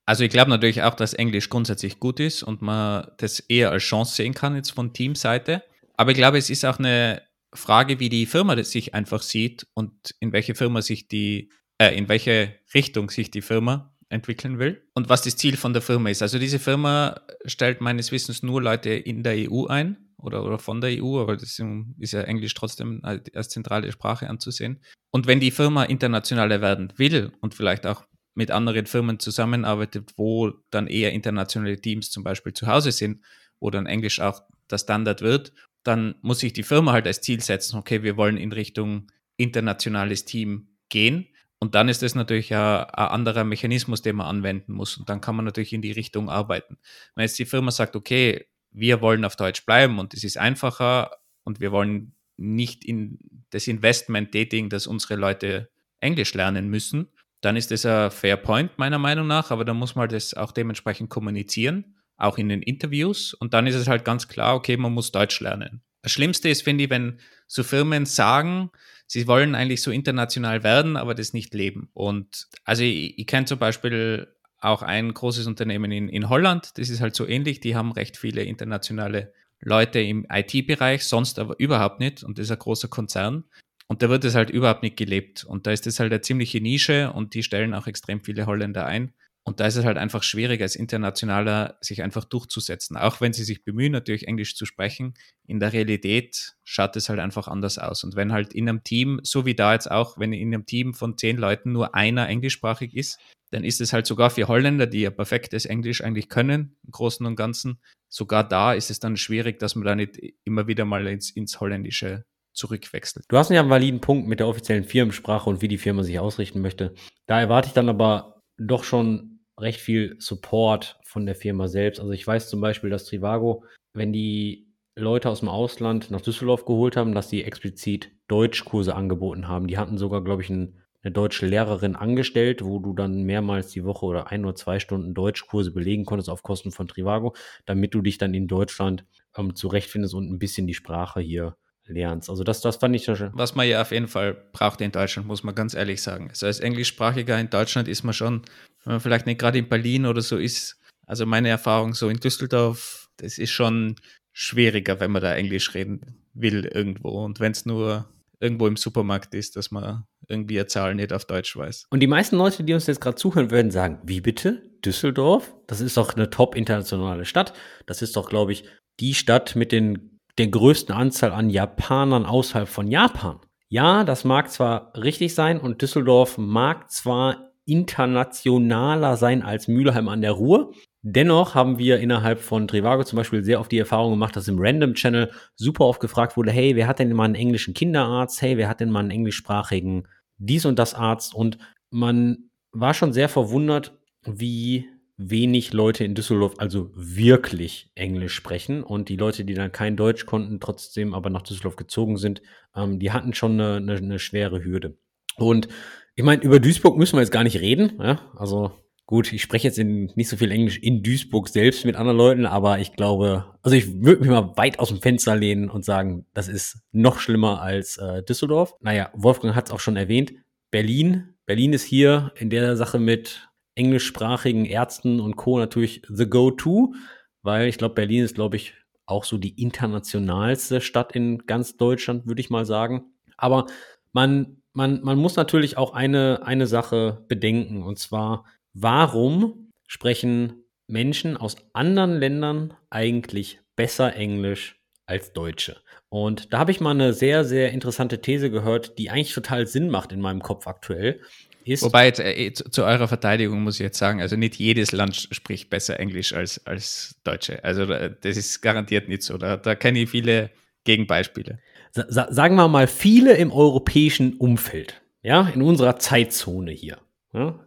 [0.07, 3.83] Also ich glaube natürlich auch, dass Englisch grundsätzlich gut ist und man das eher als
[3.83, 5.64] Chance sehen kann jetzt von Teamseite.
[5.97, 9.66] Aber ich glaube, es ist auch eine Frage, wie die Firma das sich einfach sieht
[9.75, 14.83] und in welche Firma sich die, äh, in welche Richtung sich die Firma entwickeln will
[14.95, 16.23] und was das Ziel von der Firma ist.
[16.23, 20.80] Also diese Firma stellt meines Wissens nur Leute in der EU ein oder, oder von
[20.80, 21.61] der EU, aber das
[21.99, 24.80] ist ja Englisch trotzdem als zentrale Sprache anzusehen.
[25.11, 28.04] Und wenn die Firma internationaler werden will und vielleicht auch
[28.35, 33.23] mit anderen Firmen zusammenarbeitet, wo dann eher internationale Teams zum Beispiel zu Hause sind,
[33.61, 37.40] wo dann Englisch auch der Standard wird, dann muss sich die Firma halt als Ziel
[37.40, 41.28] setzen, okay, wir wollen in Richtung internationales Team gehen.
[41.58, 44.96] Und dann ist das natürlich ein, ein anderer Mechanismus, den man anwenden muss.
[44.99, 46.76] Und dann kann man natürlich in die Richtung arbeiten.
[47.14, 48.46] Wenn jetzt die Firma sagt, okay,
[48.76, 51.11] wir wollen auf Deutsch bleiben und es ist einfacher
[51.45, 53.18] und wir wollen nicht in
[53.50, 57.09] das Investment tätigen, dass unsere Leute Englisch lernen müssen,
[57.40, 60.52] dann ist das ein fair point meiner Meinung nach, aber dann muss man das auch
[60.52, 64.92] dementsprechend kommunizieren, auch in den Interviews und dann ist es halt ganz klar, okay, man
[64.92, 65.80] muss Deutsch lernen.
[66.02, 68.71] Das Schlimmste ist, finde ich, wenn so Firmen sagen,
[69.06, 71.88] sie wollen eigentlich so international werden, aber das nicht leben.
[71.95, 76.88] Und also ich, ich kenne zum Beispiel auch ein großes Unternehmen in, in Holland, das
[76.88, 82.00] ist halt so ähnlich, die haben recht viele internationale Leute im IT-Bereich, sonst aber überhaupt
[82.00, 82.22] nicht.
[82.22, 83.44] Und das ist ein großer Konzern.
[83.88, 85.44] Und da wird es halt überhaupt nicht gelebt.
[85.44, 88.84] Und da ist das halt eine ziemliche Nische und die stellen auch extrem viele Holländer
[88.84, 89.12] ein.
[89.44, 92.96] Und da ist es halt einfach schwierig, als Internationaler sich einfach durchzusetzen.
[92.96, 95.14] Auch wenn sie sich bemühen, natürlich Englisch zu sprechen,
[95.46, 98.02] in der Realität schaut es halt einfach anders aus.
[98.02, 100.94] Und wenn halt in einem Team, so wie da jetzt auch, wenn in einem Team
[100.94, 105.02] von zehn Leuten nur einer englischsprachig ist, dann ist es halt sogar für Holländer, die
[105.02, 109.58] ja perfektes Englisch eigentlich können, im Großen und Ganzen, sogar da ist es dann schwierig,
[109.58, 113.26] dass man da nicht immer wieder mal ins, ins Holländische zurückwechselt.
[113.28, 116.18] Du hast ja einen validen Punkt mit der offiziellen Firmensprache und wie die Firma sich
[116.18, 116.94] ausrichten möchte.
[117.26, 122.00] Da erwarte ich dann aber doch schon recht viel Support von der Firma selbst.
[122.00, 126.64] Also ich weiß zum Beispiel, dass Trivago, wenn die Leute aus dem Ausland nach Düsseldorf
[126.64, 129.66] geholt haben, dass die explizit Deutschkurse angeboten haben.
[129.66, 133.85] Die hatten sogar, glaube ich, ein, eine deutsche Lehrerin angestellt, wo du dann mehrmals die
[133.85, 138.03] Woche oder ein oder zwei Stunden Deutschkurse belegen konntest auf Kosten von Trivago, damit du
[138.03, 142.29] dich dann in Deutschland ähm, zurechtfindest und ein bisschen die Sprache hier lernst.
[142.29, 143.31] Also das, das fand ich schon.
[143.35, 146.29] Was man ja auf jeden Fall braucht in Deutschland, muss man ganz ehrlich sagen.
[146.31, 148.42] Also als Englischsprachiger in Deutschland ist man schon,
[148.83, 152.19] wenn man vielleicht nicht gerade in Berlin oder so ist, also meine Erfahrung so in
[152.19, 153.95] Düsseldorf, das ist schon
[154.33, 157.25] schwieriger, wenn man da Englisch reden will irgendwo.
[157.25, 158.09] Und wenn es nur
[158.40, 161.86] irgendwo im Supermarkt ist, dass man irgendwie eine Zahl nicht auf Deutsch weiß.
[161.90, 164.62] Und die meisten Leute, die uns jetzt gerade zuhören, würden sagen, wie bitte?
[164.84, 165.54] Düsseldorf?
[165.66, 167.52] Das ist doch eine top internationale Stadt.
[167.86, 168.64] Das ist doch, glaube ich,
[169.00, 173.40] die Stadt mit den der größten Anzahl an Japanern außerhalb von Japan.
[173.68, 180.20] Ja, das mag zwar richtig sein und Düsseldorf mag zwar internationaler sein als Mülheim an
[180.20, 180.72] der Ruhr.
[181.02, 184.58] Dennoch haben wir innerhalb von Trivago zum Beispiel sehr oft die Erfahrung gemacht, dass im
[184.58, 188.40] Random Channel super oft gefragt wurde, hey, wer hat denn mal einen englischen Kinderarzt?
[188.42, 190.06] Hey, wer hat denn mal einen englischsprachigen
[190.38, 191.35] dies und das Arzt?
[191.35, 191.59] Und
[191.90, 199.09] man war schon sehr verwundert, wie wenig Leute in Düsseldorf also wirklich Englisch sprechen und
[199.09, 202.42] die Leute, die dann kein Deutsch konnten, trotzdem aber nach Düsseldorf gezogen sind,
[202.75, 204.99] ähm, die hatten schon eine, eine, eine schwere Hürde.
[205.37, 205.68] Und
[206.16, 207.99] ich meine, über Duisburg müssen wir jetzt gar nicht reden.
[207.99, 208.20] Ja?
[208.37, 208.72] Also
[209.07, 212.47] gut, ich spreche jetzt in, nicht so viel Englisch in Duisburg selbst mit anderen Leuten,
[212.47, 216.27] aber ich glaube, also ich würde mich mal weit aus dem Fenster lehnen und sagen,
[216.35, 218.75] das ist noch schlimmer als äh, Düsseldorf.
[218.81, 220.33] Naja, Wolfgang hat es auch schon erwähnt.
[220.71, 221.35] Berlin.
[221.47, 225.59] Berlin ist hier in der Sache mit englischsprachigen Ärzten und Co.
[225.59, 226.95] natürlich the go-to,
[227.42, 232.27] weil ich glaube, Berlin ist, glaube ich, auch so die internationalste Stadt in ganz Deutschland,
[232.27, 233.05] würde ich mal sagen.
[233.37, 233.66] Aber
[234.12, 238.45] man, man, man muss natürlich auch eine, eine Sache bedenken, und zwar,
[238.76, 245.78] warum sprechen Menschen aus anderen Ländern eigentlich besser Englisch als Deutsche?
[246.08, 249.88] Und da habe ich mal eine sehr, sehr interessante These gehört, die eigentlich total Sinn
[249.88, 251.20] macht in meinem Kopf aktuell
[251.64, 251.82] ist.
[251.82, 255.16] Wobei, jetzt, äh, zu, zu, eurer Verteidigung muss ich jetzt sagen, also nicht jedes Land
[255.30, 257.64] spricht besser Englisch als, als Deutsche.
[257.64, 259.36] Also das ist garantiert nicht so.
[259.36, 260.50] Da, da kenne ich viele
[260.84, 261.58] Gegenbeispiele.
[261.92, 266.98] Sa sagen wir mal, viele im europäischen Umfeld, ja, in unserer Zeitzone hier.
[267.32, 267.58] Ja?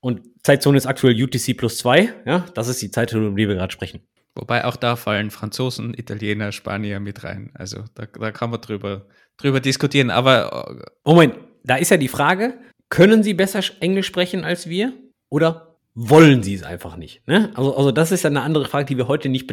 [0.00, 3.56] Und Zeitzone ist aktuell UTC plus zwei, ja, das ist die Zeitzone, um die wir
[3.56, 4.00] gerade sprechen.
[4.34, 7.50] Wobei auch da fallen Franzosen, Italiener, Spanier mit rein.
[7.54, 9.06] Also da, da kann man drüber,
[9.36, 10.10] drüber diskutieren.
[10.10, 10.86] Aber.
[11.04, 11.34] Moment,
[11.64, 12.58] da ist ja die Frage,
[12.88, 14.92] können sie besser Englisch sprechen als wir?
[15.28, 17.26] Oder wollen sie es einfach nicht?
[17.26, 17.50] Ne?
[17.54, 19.52] Also, also das ist ja eine andere Frage, die wir heute nicht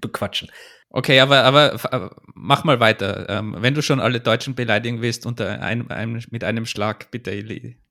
[0.00, 0.50] bequatschen.
[0.90, 3.28] Okay, aber, aber mach mal weiter.
[3.28, 7.30] Ähm, wenn du schon alle Deutschen beleidigen willst unter einem, einem, mit einem Schlag, bitte,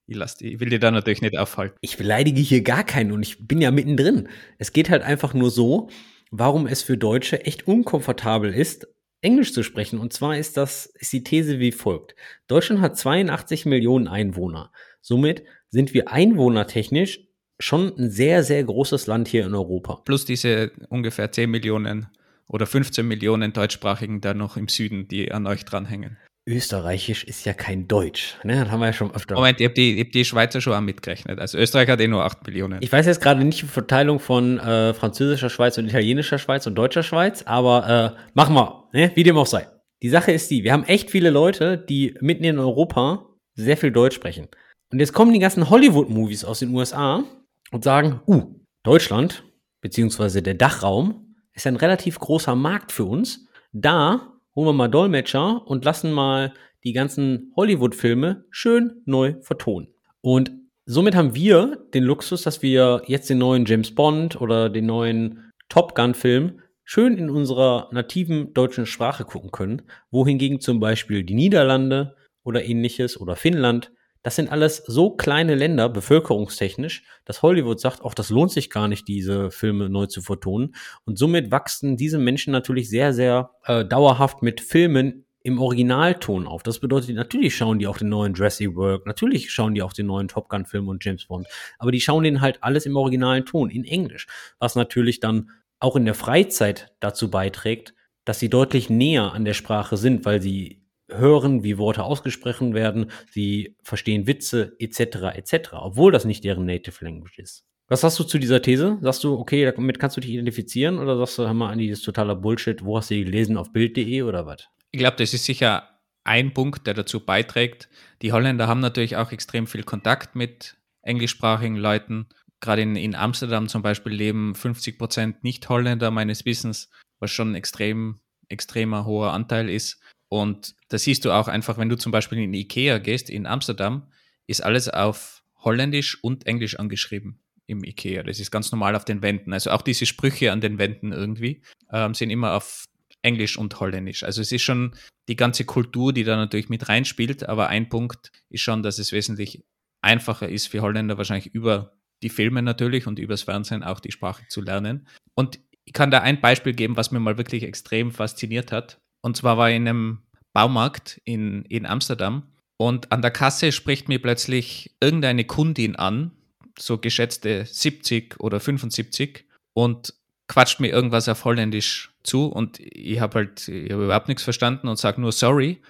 [0.05, 1.77] ich, lass ich will dir da natürlich nicht aufhalten.
[1.81, 4.27] Ich beleidige hier gar keinen und ich bin ja mittendrin.
[4.57, 5.89] Es geht halt einfach nur so,
[6.31, 8.87] warum es für Deutsche echt unkomfortabel ist,
[9.21, 9.99] Englisch zu sprechen.
[9.99, 12.15] Und zwar ist das, ist die These wie folgt.
[12.47, 14.71] Deutschland hat 82 Millionen Einwohner.
[15.01, 17.21] Somit sind wir einwohnertechnisch
[17.59, 20.01] schon ein sehr, sehr großes Land hier in Europa.
[20.03, 22.07] Plus diese ungefähr 10 Millionen
[22.47, 26.17] oder 15 Millionen Deutschsprachigen da noch im Süden, die an euch dranhängen.
[26.45, 28.35] Österreichisch ist ja kein Deutsch.
[28.43, 28.59] Ne?
[28.59, 29.35] Das haben wir ja schon öfter.
[29.35, 31.39] Moment, ich habe die, hab die Schweizer schon auch mitgerechnet.
[31.39, 32.79] Also Österreich hat eh nur 8 Millionen.
[32.81, 36.75] Ich weiß jetzt gerade nicht die Verteilung von äh, französischer Schweiz und italienischer Schweiz und
[36.75, 39.11] deutscher Schweiz, aber äh, machen wir, ne?
[39.15, 39.67] wie dem auch sei.
[40.01, 43.25] Die Sache ist die, wir haben echt viele Leute, die mitten in Europa
[43.55, 44.49] sehr viel Deutsch sprechen.
[44.91, 47.23] Und jetzt kommen die ganzen Hollywood-Movies aus den USA
[47.71, 49.45] und sagen, uh, Deutschland,
[49.79, 53.47] beziehungsweise der Dachraum, ist ein relativ großer Markt für uns.
[53.71, 59.87] Da holen wir mal Dolmetscher und lassen mal die ganzen Hollywood-Filme schön neu vertonen.
[60.21, 60.51] Und
[60.85, 65.51] somit haben wir den Luxus, dass wir jetzt den neuen James Bond oder den neuen
[65.69, 72.15] Top Gun-Film schön in unserer nativen deutschen Sprache gucken können, wohingegen zum Beispiel die Niederlande
[72.43, 73.91] oder ähnliches oder Finnland
[74.23, 78.87] das sind alles so kleine Länder, bevölkerungstechnisch, dass Hollywood sagt, auch das lohnt sich gar
[78.87, 80.75] nicht, diese Filme neu zu vertonen.
[81.05, 86.63] Und somit wachsen diese Menschen natürlich sehr, sehr äh, dauerhaft mit Filmen im Originalton auf.
[86.63, 90.05] Das bedeutet, natürlich schauen die auch den neuen Dressy Work, natürlich schauen die auch den
[90.05, 93.45] neuen Top Gun Film und James Bond, aber die schauen den halt alles im originalen
[93.45, 98.89] Ton, in Englisch, was natürlich dann auch in der Freizeit dazu beiträgt, dass sie deutlich
[98.89, 100.82] näher an der Sprache sind, weil sie
[101.17, 105.35] hören, wie Worte ausgesprochen werden, sie verstehen Witze etc.
[105.35, 107.65] etc., obwohl das nicht deren Native Language ist.
[107.87, 108.97] Was sagst du zu dieser These?
[109.01, 111.99] Sagst du, okay, damit kannst du dich identifizieren oder sagst du, hör mal, Andi, das
[111.99, 114.67] ist totaler Bullshit, wo hast du die gelesen, auf Bild.de oder was?
[114.91, 115.89] Ich glaube, das ist sicher
[116.23, 117.89] ein Punkt, der dazu beiträgt.
[118.21, 122.27] Die Holländer haben natürlich auch extrem viel Kontakt mit englischsprachigen Leuten.
[122.61, 127.55] Gerade in, in Amsterdam zum Beispiel leben 50 Prozent Nicht-Holländer meines Wissens, was schon ein
[127.55, 129.99] extrem, extremer hoher Anteil ist.
[130.33, 134.07] Und da siehst du auch einfach, wenn du zum Beispiel in Ikea gehst in Amsterdam,
[134.47, 138.23] ist alles auf Holländisch und Englisch angeschrieben im Ikea.
[138.23, 139.53] Das ist ganz normal auf den Wänden.
[139.53, 142.85] Also auch diese Sprüche an den Wänden irgendwie ähm, sind immer auf
[143.21, 144.23] Englisch und Holländisch.
[144.23, 144.95] Also es ist schon
[145.27, 147.47] die ganze Kultur, die da natürlich mit reinspielt.
[147.47, 149.63] Aber ein Punkt ist schon, dass es wesentlich
[150.01, 151.93] einfacher ist für Holländer wahrscheinlich über
[152.23, 155.07] die Filme natürlich und übers Fernsehen auch die Sprache zu lernen.
[155.35, 158.99] Und ich kann da ein Beispiel geben, was mir mal wirklich extrem fasziniert hat.
[159.23, 160.19] Und zwar war ich in einem
[160.53, 162.43] Baumarkt in, in Amsterdam
[162.77, 166.31] und an der Kasse spricht mir plötzlich irgendeine Kundin an,
[166.77, 170.13] so geschätzte 70 oder 75 und
[170.47, 174.87] quatscht mir irgendwas auf Holländisch zu und ich habe halt ich hab überhaupt nichts verstanden
[174.87, 175.81] und sage nur sorry.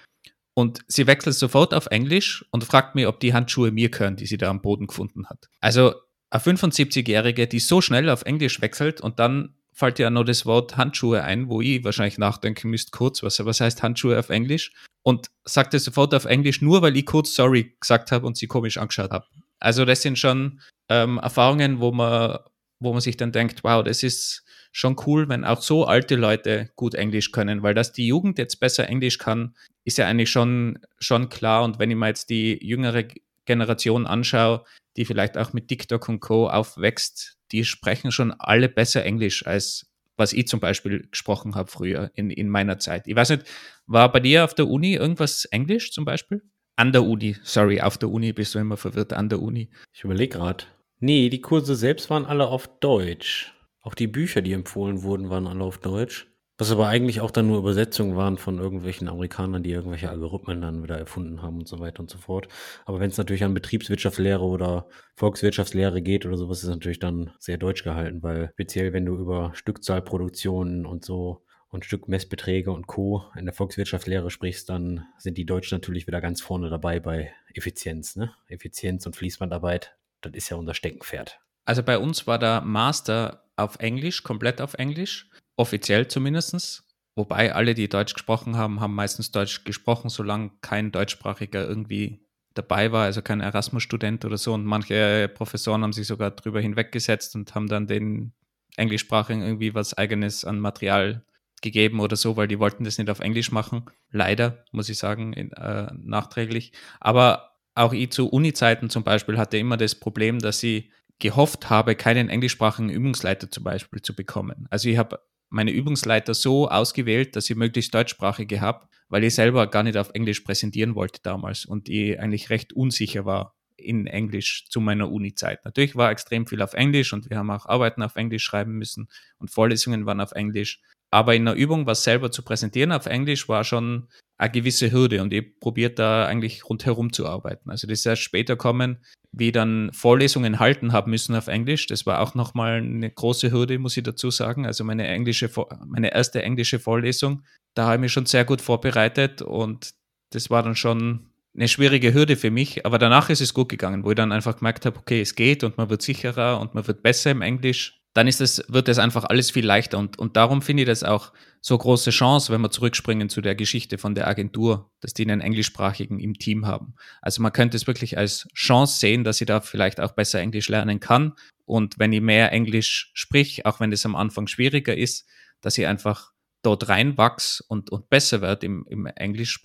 [0.56, 4.26] Und sie wechselt sofort auf Englisch und fragt mir, ob die Handschuhe mir gehören, die
[4.26, 5.48] sie da am Boden gefunden hat.
[5.60, 5.94] Also
[6.30, 10.76] eine 75-Jährige, die so schnell auf Englisch wechselt und dann fällt ja noch das Wort
[10.76, 14.72] Handschuhe ein, wo ich wahrscheinlich nachdenken müsste kurz, was, was heißt Handschuhe auf Englisch?
[15.02, 18.78] Und sagte sofort auf Englisch, nur weil ich kurz sorry gesagt habe und sie komisch
[18.78, 19.26] angeschaut habe.
[19.58, 22.38] Also das sind schon ähm, Erfahrungen, wo man,
[22.80, 26.70] wo man sich dann denkt, wow, das ist schon cool, wenn auch so alte Leute
[26.76, 30.78] gut Englisch können, weil dass die Jugend jetzt besser Englisch kann, ist ja eigentlich schon,
[30.98, 31.64] schon klar.
[31.64, 33.04] Und wenn ich mir jetzt die jüngere
[33.44, 34.64] Generation anschaue,
[34.96, 36.48] die vielleicht auch mit TikTok und Co.
[36.48, 42.10] aufwächst, die sprechen schon alle besser Englisch als was ich zum Beispiel gesprochen habe früher
[42.14, 43.06] in, in meiner Zeit.
[43.06, 43.44] Ich weiß nicht,
[43.86, 46.42] war bei dir auf der Uni irgendwas Englisch zum Beispiel?
[46.76, 49.70] An der Uni, sorry, auf der Uni bist du immer verwirrt, an der Uni.
[49.92, 50.64] Ich überlege gerade.
[50.98, 53.52] Nee, die Kurse selbst waren alle auf Deutsch.
[53.80, 56.26] Auch die Bücher, die empfohlen wurden, waren alle auf Deutsch.
[56.56, 60.84] Was aber eigentlich auch dann nur Übersetzungen waren von irgendwelchen Amerikanern, die irgendwelche Algorithmen dann
[60.84, 62.46] wieder erfunden haben und so weiter und so fort.
[62.84, 64.86] Aber wenn es natürlich an Betriebswirtschaftslehre oder
[65.16, 69.50] Volkswirtschaftslehre geht oder sowas, ist natürlich dann sehr deutsch gehalten, weil speziell wenn du über
[69.54, 73.24] Stückzahlproduktionen und so und Stückmessbeträge und Co.
[73.36, 78.14] in der Volkswirtschaftslehre sprichst, dann sind die Deutschen natürlich wieder ganz vorne dabei bei Effizienz.
[78.14, 78.32] Ne?
[78.46, 81.40] Effizienz und Fließbandarbeit, das ist ja unser Steckenpferd.
[81.64, 86.84] Also bei uns war der Master auf Englisch, komplett auf Englisch offiziell zumindest.
[87.16, 92.92] Wobei alle, die Deutsch gesprochen haben, haben meistens Deutsch gesprochen, solange kein Deutschsprachiger irgendwie dabei
[92.92, 94.52] war, also kein Erasmus-Student oder so.
[94.52, 98.32] Und manche Professoren haben sich sogar drüber hinweggesetzt und haben dann den
[98.76, 101.24] Englischsprachigen irgendwie was eigenes an Material
[101.62, 103.84] gegeben oder so, weil die wollten das nicht auf Englisch machen.
[104.10, 106.72] Leider, muss ich sagen, in, äh, nachträglich.
[107.00, 110.90] Aber auch ich zu Uni-Zeiten zum Beispiel hatte immer das Problem, dass ich
[111.20, 114.66] gehofft habe, keinen englischsprachigen Übungsleiter zum Beispiel zu bekommen.
[114.70, 115.20] Also ich habe
[115.54, 120.10] meine Übungsleiter so ausgewählt, dass ich möglichst deutschsprachige habe, weil ich selber gar nicht auf
[120.12, 125.64] Englisch präsentieren wollte damals und ich eigentlich recht unsicher war in Englisch zu meiner Uni-Zeit.
[125.64, 129.08] Natürlich war extrem viel auf Englisch und wir haben auch Arbeiten auf Englisch schreiben müssen
[129.38, 130.80] und Vorlesungen waren auf Englisch.
[131.12, 135.22] Aber in der Übung, was selber zu präsentieren auf Englisch, war schon eine gewisse Hürde
[135.22, 137.70] und ich probiert da eigentlich rundherum zu arbeiten.
[137.70, 138.98] Also das ist erst später kommen,
[139.32, 141.86] wie ich dann Vorlesungen halten habe müssen auf Englisch.
[141.86, 144.66] Das war auch nochmal eine große Hürde, muss ich dazu sagen.
[144.66, 145.50] Also meine englische,
[145.86, 147.42] meine erste englische Vorlesung,
[147.74, 149.94] da habe ich mich schon sehr gut vorbereitet und
[150.30, 154.04] das war dann schon eine schwierige Hürde für mich, aber danach ist es gut gegangen,
[154.04, 156.86] wo ich dann einfach gemerkt habe, okay, es geht und man wird sicherer und man
[156.88, 159.98] wird besser im Englisch dann ist es, wird das einfach alles viel leichter.
[159.98, 163.56] Und, und darum finde ich das auch so große Chance, wenn wir zurückspringen zu der
[163.56, 166.94] Geschichte von der Agentur, dass die einen englischsprachigen im Team haben.
[167.20, 170.68] Also man könnte es wirklich als Chance sehen, dass ich da vielleicht auch besser Englisch
[170.68, 171.32] lernen kann.
[171.64, 175.26] Und wenn ich mehr Englisch sprich, auch wenn es am Anfang schwieriger ist,
[175.60, 179.60] dass ich einfach dort reinwachse und, und besser wird im, im Englisch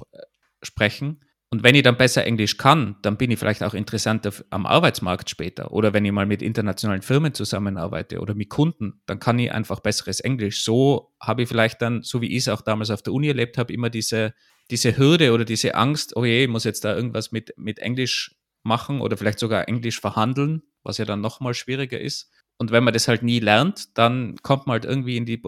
[0.64, 4.68] sprechen und wenn ich dann besser Englisch kann, dann bin ich vielleicht auch interessanter am
[4.68, 5.72] Arbeitsmarkt später.
[5.72, 9.80] Oder wenn ich mal mit internationalen Firmen zusammenarbeite oder mit Kunden, dann kann ich einfach
[9.80, 10.64] besseres Englisch.
[10.64, 13.58] So habe ich vielleicht dann, so wie ich es auch damals auf der Uni erlebt
[13.58, 14.36] habe, immer diese,
[14.70, 18.36] diese Hürde oder diese Angst, oh je, ich muss jetzt da irgendwas mit, mit Englisch
[18.62, 22.32] machen oder vielleicht sogar Englisch verhandeln, was ja dann nochmal schwieriger ist.
[22.60, 25.42] Und wenn man das halt nie lernt, dann kommt man halt irgendwie in die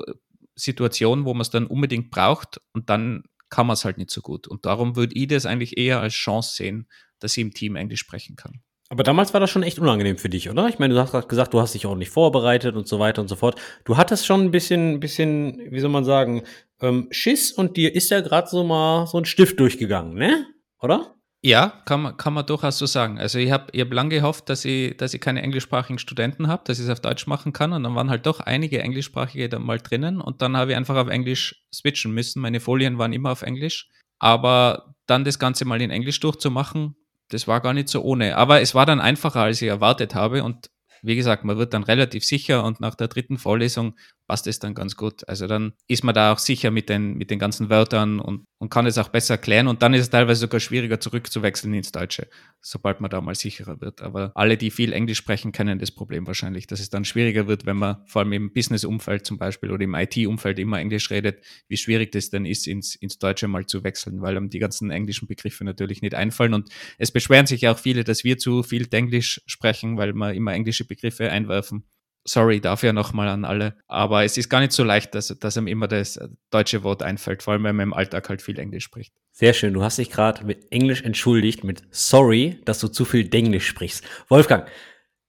[0.55, 4.21] Situation, wo man es dann unbedingt braucht und dann kann man es halt nicht so
[4.21, 4.47] gut.
[4.47, 6.87] Und darum würde ich das eigentlich eher als Chance sehen,
[7.19, 8.61] dass ich im Team Englisch sprechen kann.
[8.89, 10.67] Aber damals war das schon echt unangenehm für dich, oder?
[10.67, 13.29] Ich meine, du hast gerade gesagt, du hast dich ordentlich vorbereitet und so weiter und
[13.29, 13.57] so fort.
[13.85, 16.43] Du hattest schon ein bisschen, bisschen, wie soll man sagen,
[16.81, 20.45] ähm, Schiss und dir ist ja gerade so mal so ein Stift durchgegangen, ne?
[20.81, 21.15] Oder?
[21.43, 23.17] Ja, kann man, kann man durchaus so sagen.
[23.17, 26.61] Also ich habe ich hab lange gehofft, dass ich, dass ich keine englischsprachigen Studenten habe,
[26.65, 27.73] dass ich es auf Deutsch machen kann.
[27.73, 30.21] Und dann waren halt doch einige englischsprachige da mal drinnen.
[30.21, 32.41] Und dann habe ich einfach auf Englisch switchen müssen.
[32.41, 33.89] Meine Folien waren immer auf Englisch.
[34.19, 36.95] Aber dann das Ganze mal in Englisch durchzumachen,
[37.29, 38.37] das war gar nicht so ohne.
[38.37, 40.43] Aber es war dann einfacher, als ich erwartet habe.
[40.43, 40.69] Und
[41.01, 43.95] wie gesagt, man wird dann relativ sicher und nach der dritten Vorlesung
[44.31, 45.27] passt es dann ganz gut.
[45.27, 48.69] Also dann ist man da auch sicher mit den, mit den ganzen Wörtern und, und
[48.69, 49.67] kann es auch besser erklären.
[49.67, 52.29] Und dann ist es teilweise sogar schwieriger zurückzuwechseln ins Deutsche,
[52.61, 54.01] sobald man da mal sicherer wird.
[54.01, 57.65] Aber alle, die viel Englisch sprechen, kennen das Problem wahrscheinlich, dass es dann schwieriger wird,
[57.65, 61.75] wenn man vor allem im Business-Umfeld zum Beispiel oder im IT-Umfeld immer Englisch redet, wie
[61.75, 65.27] schwierig das dann ist, ins, ins Deutsche mal zu wechseln, weil einem die ganzen englischen
[65.27, 66.53] Begriffe natürlich nicht einfallen.
[66.53, 70.33] Und es beschweren sich ja auch viele, dass wir zu viel Englisch sprechen, weil wir
[70.33, 71.83] immer englische Begriffe einwerfen
[72.23, 73.75] sorry dafür nochmal an alle.
[73.87, 77.43] Aber es ist gar nicht so leicht, dass, dass einem immer das deutsche Wort einfällt,
[77.43, 79.13] vor allem wenn man im Alltag halt viel Englisch spricht.
[79.31, 79.73] Sehr schön.
[79.73, 84.03] Du hast dich gerade mit Englisch entschuldigt, mit sorry, dass du zu viel Denglisch sprichst.
[84.27, 84.67] Wolfgang,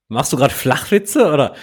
[0.08, 1.54] machst du gerade Flachwitze oder?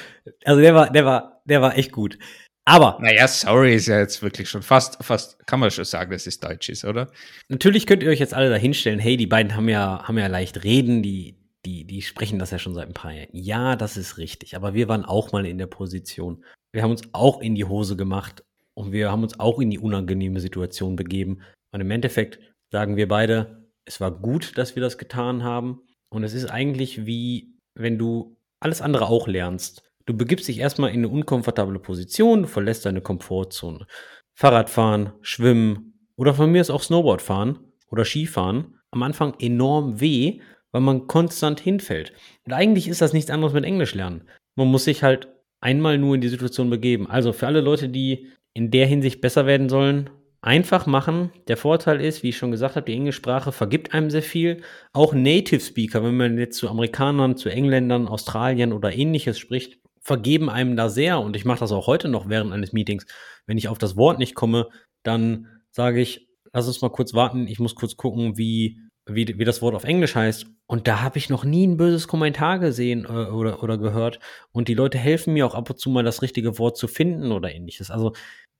[0.45, 2.17] Also der war, der war, der war echt gut.
[2.65, 2.99] Aber.
[3.01, 6.39] Naja, sorry ist ja jetzt wirklich schon fast, fast, kann man schon sagen, dass es
[6.39, 7.07] Deutsch ist, oder?
[7.47, 10.27] Natürlich könnt ihr euch jetzt alle da hinstellen, hey, die beiden haben ja, haben ja
[10.27, 13.29] leicht reden, die, die, die sprechen das ja schon seit ein paar Jahren.
[13.31, 14.55] Ja, das ist richtig.
[14.55, 16.43] Aber wir waren auch mal in der Position.
[16.71, 18.43] Wir haben uns auch in die Hose gemacht
[18.73, 21.41] und wir haben uns auch in die unangenehme Situation begeben.
[21.71, 22.39] Und im Endeffekt
[22.71, 25.81] sagen wir beide, es war gut, dass wir das getan haben.
[26.09, 29.83] Und es ist eigentlich wie, wenn du alles andere auch lernst.
[30.05, 33.85] Du begibst dich erstmal in eine unkomfortable Position, du verlässt deine Komfortzone.
[34.33, 37.59] Fahrradfahren, Schwimmen oder von mir ist auch Snowboard fahren
[37.91, 38.79] oder Skifahren.
[38.91, 42.13] Am Anfang enorm weh, weil man konstant hinfällt.
[42.45, 44.23] Und eigentlich ist das nichts anderes mit Englisch lernen.
[44.55, 45.27] Man muss sich halt
[45.61, 47.09] einmal nur in die Situation begeben.
[47.09, 50.09] Also für alle Leute, die in der Hinsicht besser werden sollen,
[50.41, 51.31] einfach machen.
[51.47, 54.61] Der Vorteil ist, wie ich schon gesagt habe, die Englischsprache vergibt einem sehr viel.
[54.93, 60.49] Auch Native Speaker, wenn man jetzt zu Amerikanern, zu Engländern, Australien oder ähnliches spricht, vergeben
[60.49, 61.19] einem da sehr.
[61.19, 63.05] Und ich mache das auch heute noch während eines Meetings.
[63.45, 64.69] Wenn ich auf das Wort nicht komme,
[65.03, 67.47] dann sage ich, lass uns mal kurz warten.
[67.47, 68.79] Ich muss kurz gucken, wie
[69.13, 70.47] wie, wie das Wort auf Englisch heißt.
[70.67, 74.19] Und da habe ich noch nie ein böses Kommentar gesehen äh, oder, oder gehört.
[74.51, 77.31] Und die Leute helfen mir auch ab und zu mal das richtige Wort zu finden
[77.31, 77.91] oder ähnliches.
[77.91, 78.13] Also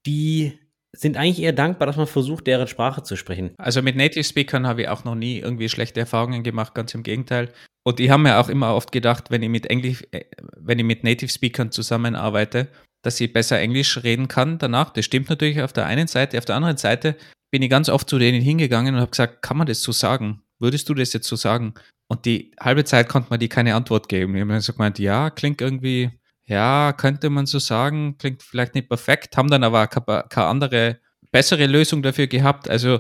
[0.06, 0.60] die
[0.96, 3.52] sind eigentlich eher dankbar, dass man versucht, deren Sprache zu sprechen.
[3.58, 7.04] Also mit Native Speakern habe ich auch noch nie irgendwie schlechte Erfahrungen gemacht, ganz im
[7.04, 7.50] Gegenteil.
[7.84, 10.26] Und die haben mir auch immer oft gedacht, wenn ich mit Englisch, äh,
[10.58, 12.68] wenn ich mit Native Speakern zusammenarbeite,
[13.04, 14.90] dass ich besser Englisch reden kann danach.
[14.92, 16.38] Das stimmt natürlich auf der einen Seite.
[16.38, 17.16] Auf der anderen Seite
[17.52, 20.42] bin ich ganz oft zu denen hingegangen und habe gesagt, kann man das so sagen?
[20.60, 21.74] Würdest du das jetzt so sagen?
[22.08, 24.36] Und die halbe Zeit konnte man die keine Antwort geben.
[24.36, 26.12] Ich habe dann so gemeint, ja, klingt irgendwie,
[26.46, 31.00] ja, könnte man so sagen, klingt vielleicht nicht perfekt, haben dann aber keine andere,
[31.32, 32.70] bessere Lösung dafür gehabt.
[32.70, 33.00] Also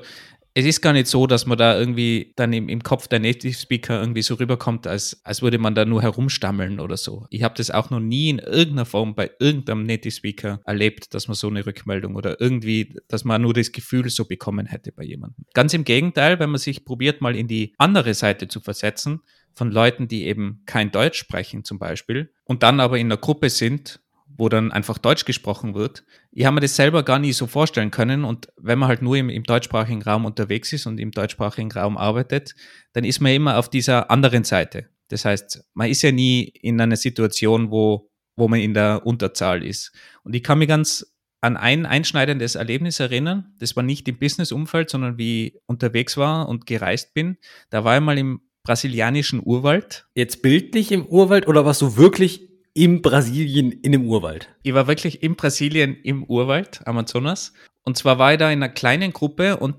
[0.54, 3.54] es ist gar nicht so, dass man da irgendwie dann im, im Kopf der Native
[3.54, 7.28] Speaker irgendwie so rüberkommt, als, als würde man da nur herumstammeln oder so.
[7.30, 11.28] Ich habe das auch noch nie in irgendeiner Form bei irgendeinem Native Speaker erlebt, dass
[11.28, 15.04] man so eine Rückmeldung oder irgendwie, dass man nur das Gefühl so bekommen hätte bei
[15.04, 15.46] jemandem.
[15.54, 19.22] Ganz im Gegenteil, wenn man sich probiert, mal in die andere Seite zu versetzen,
[19.54, 23.50] von Leuten, die eben kein Deutsch sprechen zum Beispiel und dann aber in einer Gruppe
[23.50, 24.00] sind,
[24.40, 26.06] wo dann einfach Deutsch gesprochen wird.
[26.32, 28.24] Ich habe mir das selber gar nie so vorstellen können.
[28.24, 31.98] Und wenn man halt nur im, im, deutschsprachigen Raum unterwegs ist und im deutschsprachigen Raum
[31.98, 32.56] arbeitet,
[32.94, 34.88] dann ist man immer auf dieser anderen Seite.
[35.10, 39.64] Das heißt, man ist ja nie in einer Situation, wo, wo man in der Unterzahl
[39.64, 39.92] ist.
[40.24, 41.06] Und ich kann mich ganz
[41.42, 43.54] an ein einschneidendes Erlebnis erinnern.
[43.60, 47.38] Das war nicht im Business-Umfeld, sondern wie ich unterwegs war und gereist bin.
[47.72, 50.08] Da war ich mal im brasilianischen Urwald.
[50.16, 52.49] Jetzt bildlich im Urwald oder warst du wirklich
[52.80, 54.48] in Brasilien in dem Urwald.
[54.64, 57.52] Ich war wirklich in Brasilien im Urwald, Amazonas.
[57.84, 59.76] Und zwar war ich da in einer kleinen Gruppe und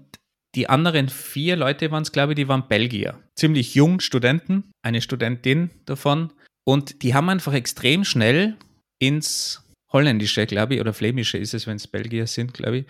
[0.54, 3.18] die anderen vier Leute waren es, glaube ich, die waren Belgier.
[3.36, 6.30] Ziemlich jung Studenten, eine Studentin davon.
[6.64, 8.58] Und die haben einfach extrem schnell
[8.98, 12.86] ins Holländische, glaube ich, oder Flämische ist es, wenn es Belgier sind, glaube ich.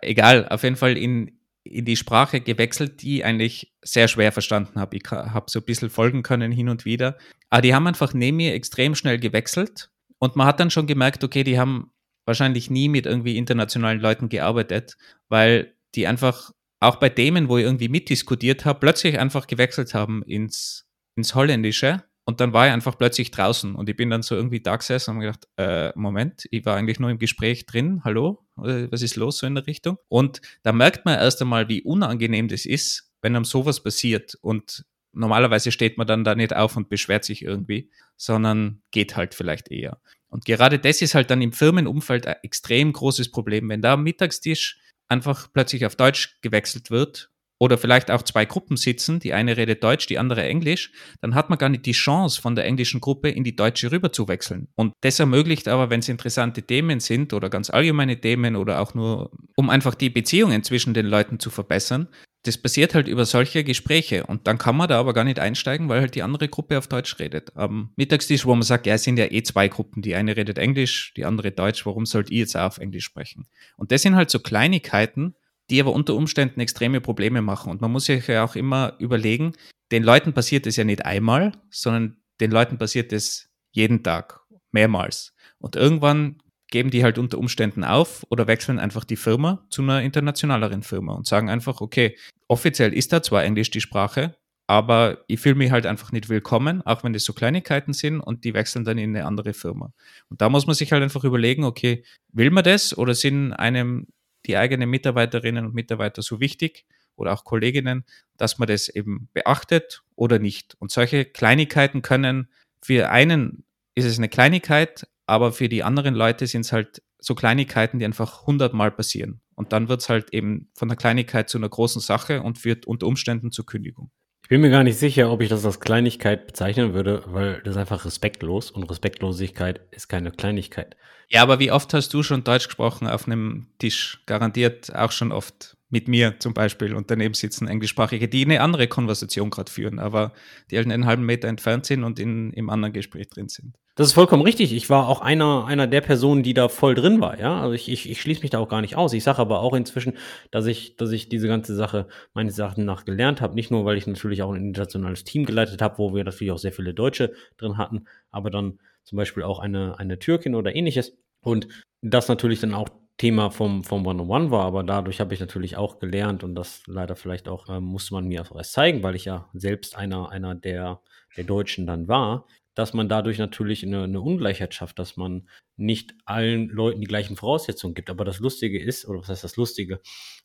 [0.00, 1.30] Egal, auf jeden Fall in,
[1.64, 4.96] in die Sprache gewechselt, die ich eigentlich sehr schwer verstanden habe.
[4.96, 7.16] Ich habe so ein bisschen folgen können hin und wieder.
[7.50, 9.90] Aber die haben einfach neben mir extrem schnell gewechselt.
[10.18, 11.92] Und man hat dann schon gemerkt, okay, die haben
[12.26, 14.96] wahrscheinlich nie mit irgendwie internationalen Leuten gearbeitet,
[15.28, 20.22] weil die einfach auch bei Themen, wo ich irgendwie mitdiskutiert habe, plötzlich einfach gewechselt haben
[20.22, 24.36] ins, ins Holländische und dann war ich einfach plötzlich draußen und ich bin dann so
[24.36, 28.02] irgendwie da gesessen und habe gedacht, äh, Moment, ich war eigentlich nur im Gespräch drin,
[28.04, 29.96] hallo, was ist los so in der Richtung?
[30.08, 34.84] Und da merkt man erst einmal, wie unangenehm das ist, wenn einem sowas passiert und
[35.12, 39.70] normalerweise steht man dann da nicht auf und beschwert sich irgendwie, sondern geht halt vielleicht
[39.70, 40.00] eher.
[40.28, 44.04] Und gerade das ist halt dann im Firmenumfeld ein extrem großes Problem, wenn da am
[44.04, 47.31] Mittagstisch einfach plötzlich auf Deutsch gewechselt wird
[47.62, 51.48] oder vielleicht auch zwei Gruppen sitzen, die eine redet Deutsch, die andere Englisch, dann hat
[51.48, 54.66] man gar nicht die Chance, von der englischen Gruppe in die deutsche rüber zu wechseln.
[54.74, 58.94] Und das ermöglicht aber, wenn es interessante Themen sind oder ganz allgemeine Themen oder auch
[58.94, 62.08] nur, um einfach die Beziehungen zwischen den Leuten zu verbessern,
[62.42, 65.88] das passiert halt über solche Gespräche und dann kann man da aber gar nicht einsteigen,
[65.88, 67.56] weil halt die andere Gruppe auf Deutsch redet.
[67.56, 70.58] Am Mittagstisch, wo man sagt, ja, es sind ja eh zwei Gruppen, die eine redet
[70.58, 73.46] Englisch, die andere Deutsch, warum sollt ihr jetzt auch auf Englisch sprechen?
[73.76, 75.36] Und das sind halt so Kleinigkeiten,
[75.72, 77.70] die aber unter Umständen extreme Probleme machen.
[77.70, 79.54] Und man muss sich ja auch immer überlegen,
[79.90, 85.34] den Leuten passiert es ja nicht einmal, sondern den Leuten passiert es jeden Tag, mehrmals.
[85.58, 90.02] Und irgendwann geben die halt unter Umständen auf oder wechseln einfach die Firma zu einer
[90.02, 95.40] internationaleren Firma und sagen einfach, okay, offiziell ist da zwar Englisch die Sprache, aber ich
[95.40, 98.84] fühle mich halt einfach nicht willkommen, auch wenn das so Kleinigkeiten sind und die wechseln
[98.84, 99.92] dann in eine andere Firma.
[100.28, 104.06] Und da muss man sich halt einfach überlegen, okay, will man das oder sind einem
[104.46, 108.04] die eigenen Mitarbeiterinnen und Mitarbeiter so wichtig oder auch Kolleginnen,
[108.36, 110.76] dass man das eben beachtet oder nicht.
[110.78, 112.48] Und solche Kleinigkeiten können
[112.82, 117.34] für einen ist es eine Kleinigkeit, aber für die anderen Leute sind es halt so
[117.34, 119.40] Kleinigkeiten, die einfach hundertmal passieren.
[119.54, 122.86] Und dann wird es halt eben von der Kleinigkeit zu einer großen Sache und führt
[122.86, 124.10] unter Umständen zur Kündigung.
[124.52, 127.70] Ich bin mir gar nicht sicher, ob ich das als Kleinigkeit bezeichnen würde, weil das
[127.70, 130.94] ist einfach respektlos und Respektlosigkeit ist keine Kleinigkeit.
[131.30, 134.22] Ja, aber wie oft hast du schon Deutsch gesprochen auf einem Tisch?
[134.26, 138.88] Garantiert auch schon oft mit mir zum Beispiel und daneben sitzen Englischsprachige, die eine andere
[138.88, 140.34] Konversation gerade führen, aber
[140.70, 143.78] die halt einen halben Meter entfernt sind und in, im anderen Gespräch drin sind.
[143.94, 144.72] Das ist vollkommen richtig.
[144.72, 147.60] Ich war auch einer, einer der Personen, die da voll drin war, ja.
[147.60, 149.12] Also ich, ich, ich schließe mich da auch gar nicht aus.
[149.12, 150.14] Ich sage aber auch inzwischen,
[150.50, 153.54] dass ich, dass ich diese ganze Sache meines Sachen nach gelernt habe.
[153.54, 156.58] Nicht nur, weil ich natürlich auch ein internationales Team geleitet habe, wo wir natürlich auch
[156.58, 161.14] sehr viele Deutsche drin hatten, aber dann zum Beispiel auch eine, eine Türkin oder ähnliches.
[161.42, 161.68] Und
[162.00, 165.98] das natürlich dann auch Thema vom, vom One-on-One war, aber dadurch habe ich natürlich auch
[165.98, 169.26] gelernt und das leider vielleicht auch äh, musste man mir auch erst zeigen, weil ich
[169.26, 171.02] ja selbst einer, einer der,
[171.36, 176.14] der Deutschen dann war, dass man dadurch natürlich eine, eine, Ungleichheit schafft, dass man nicht
[176.24, 178.08] allen Leuten die gleichen Voraussetzungen gibt.
[178.08, 180.00] Aber das Lustige ist, oder was heißt das Lustige?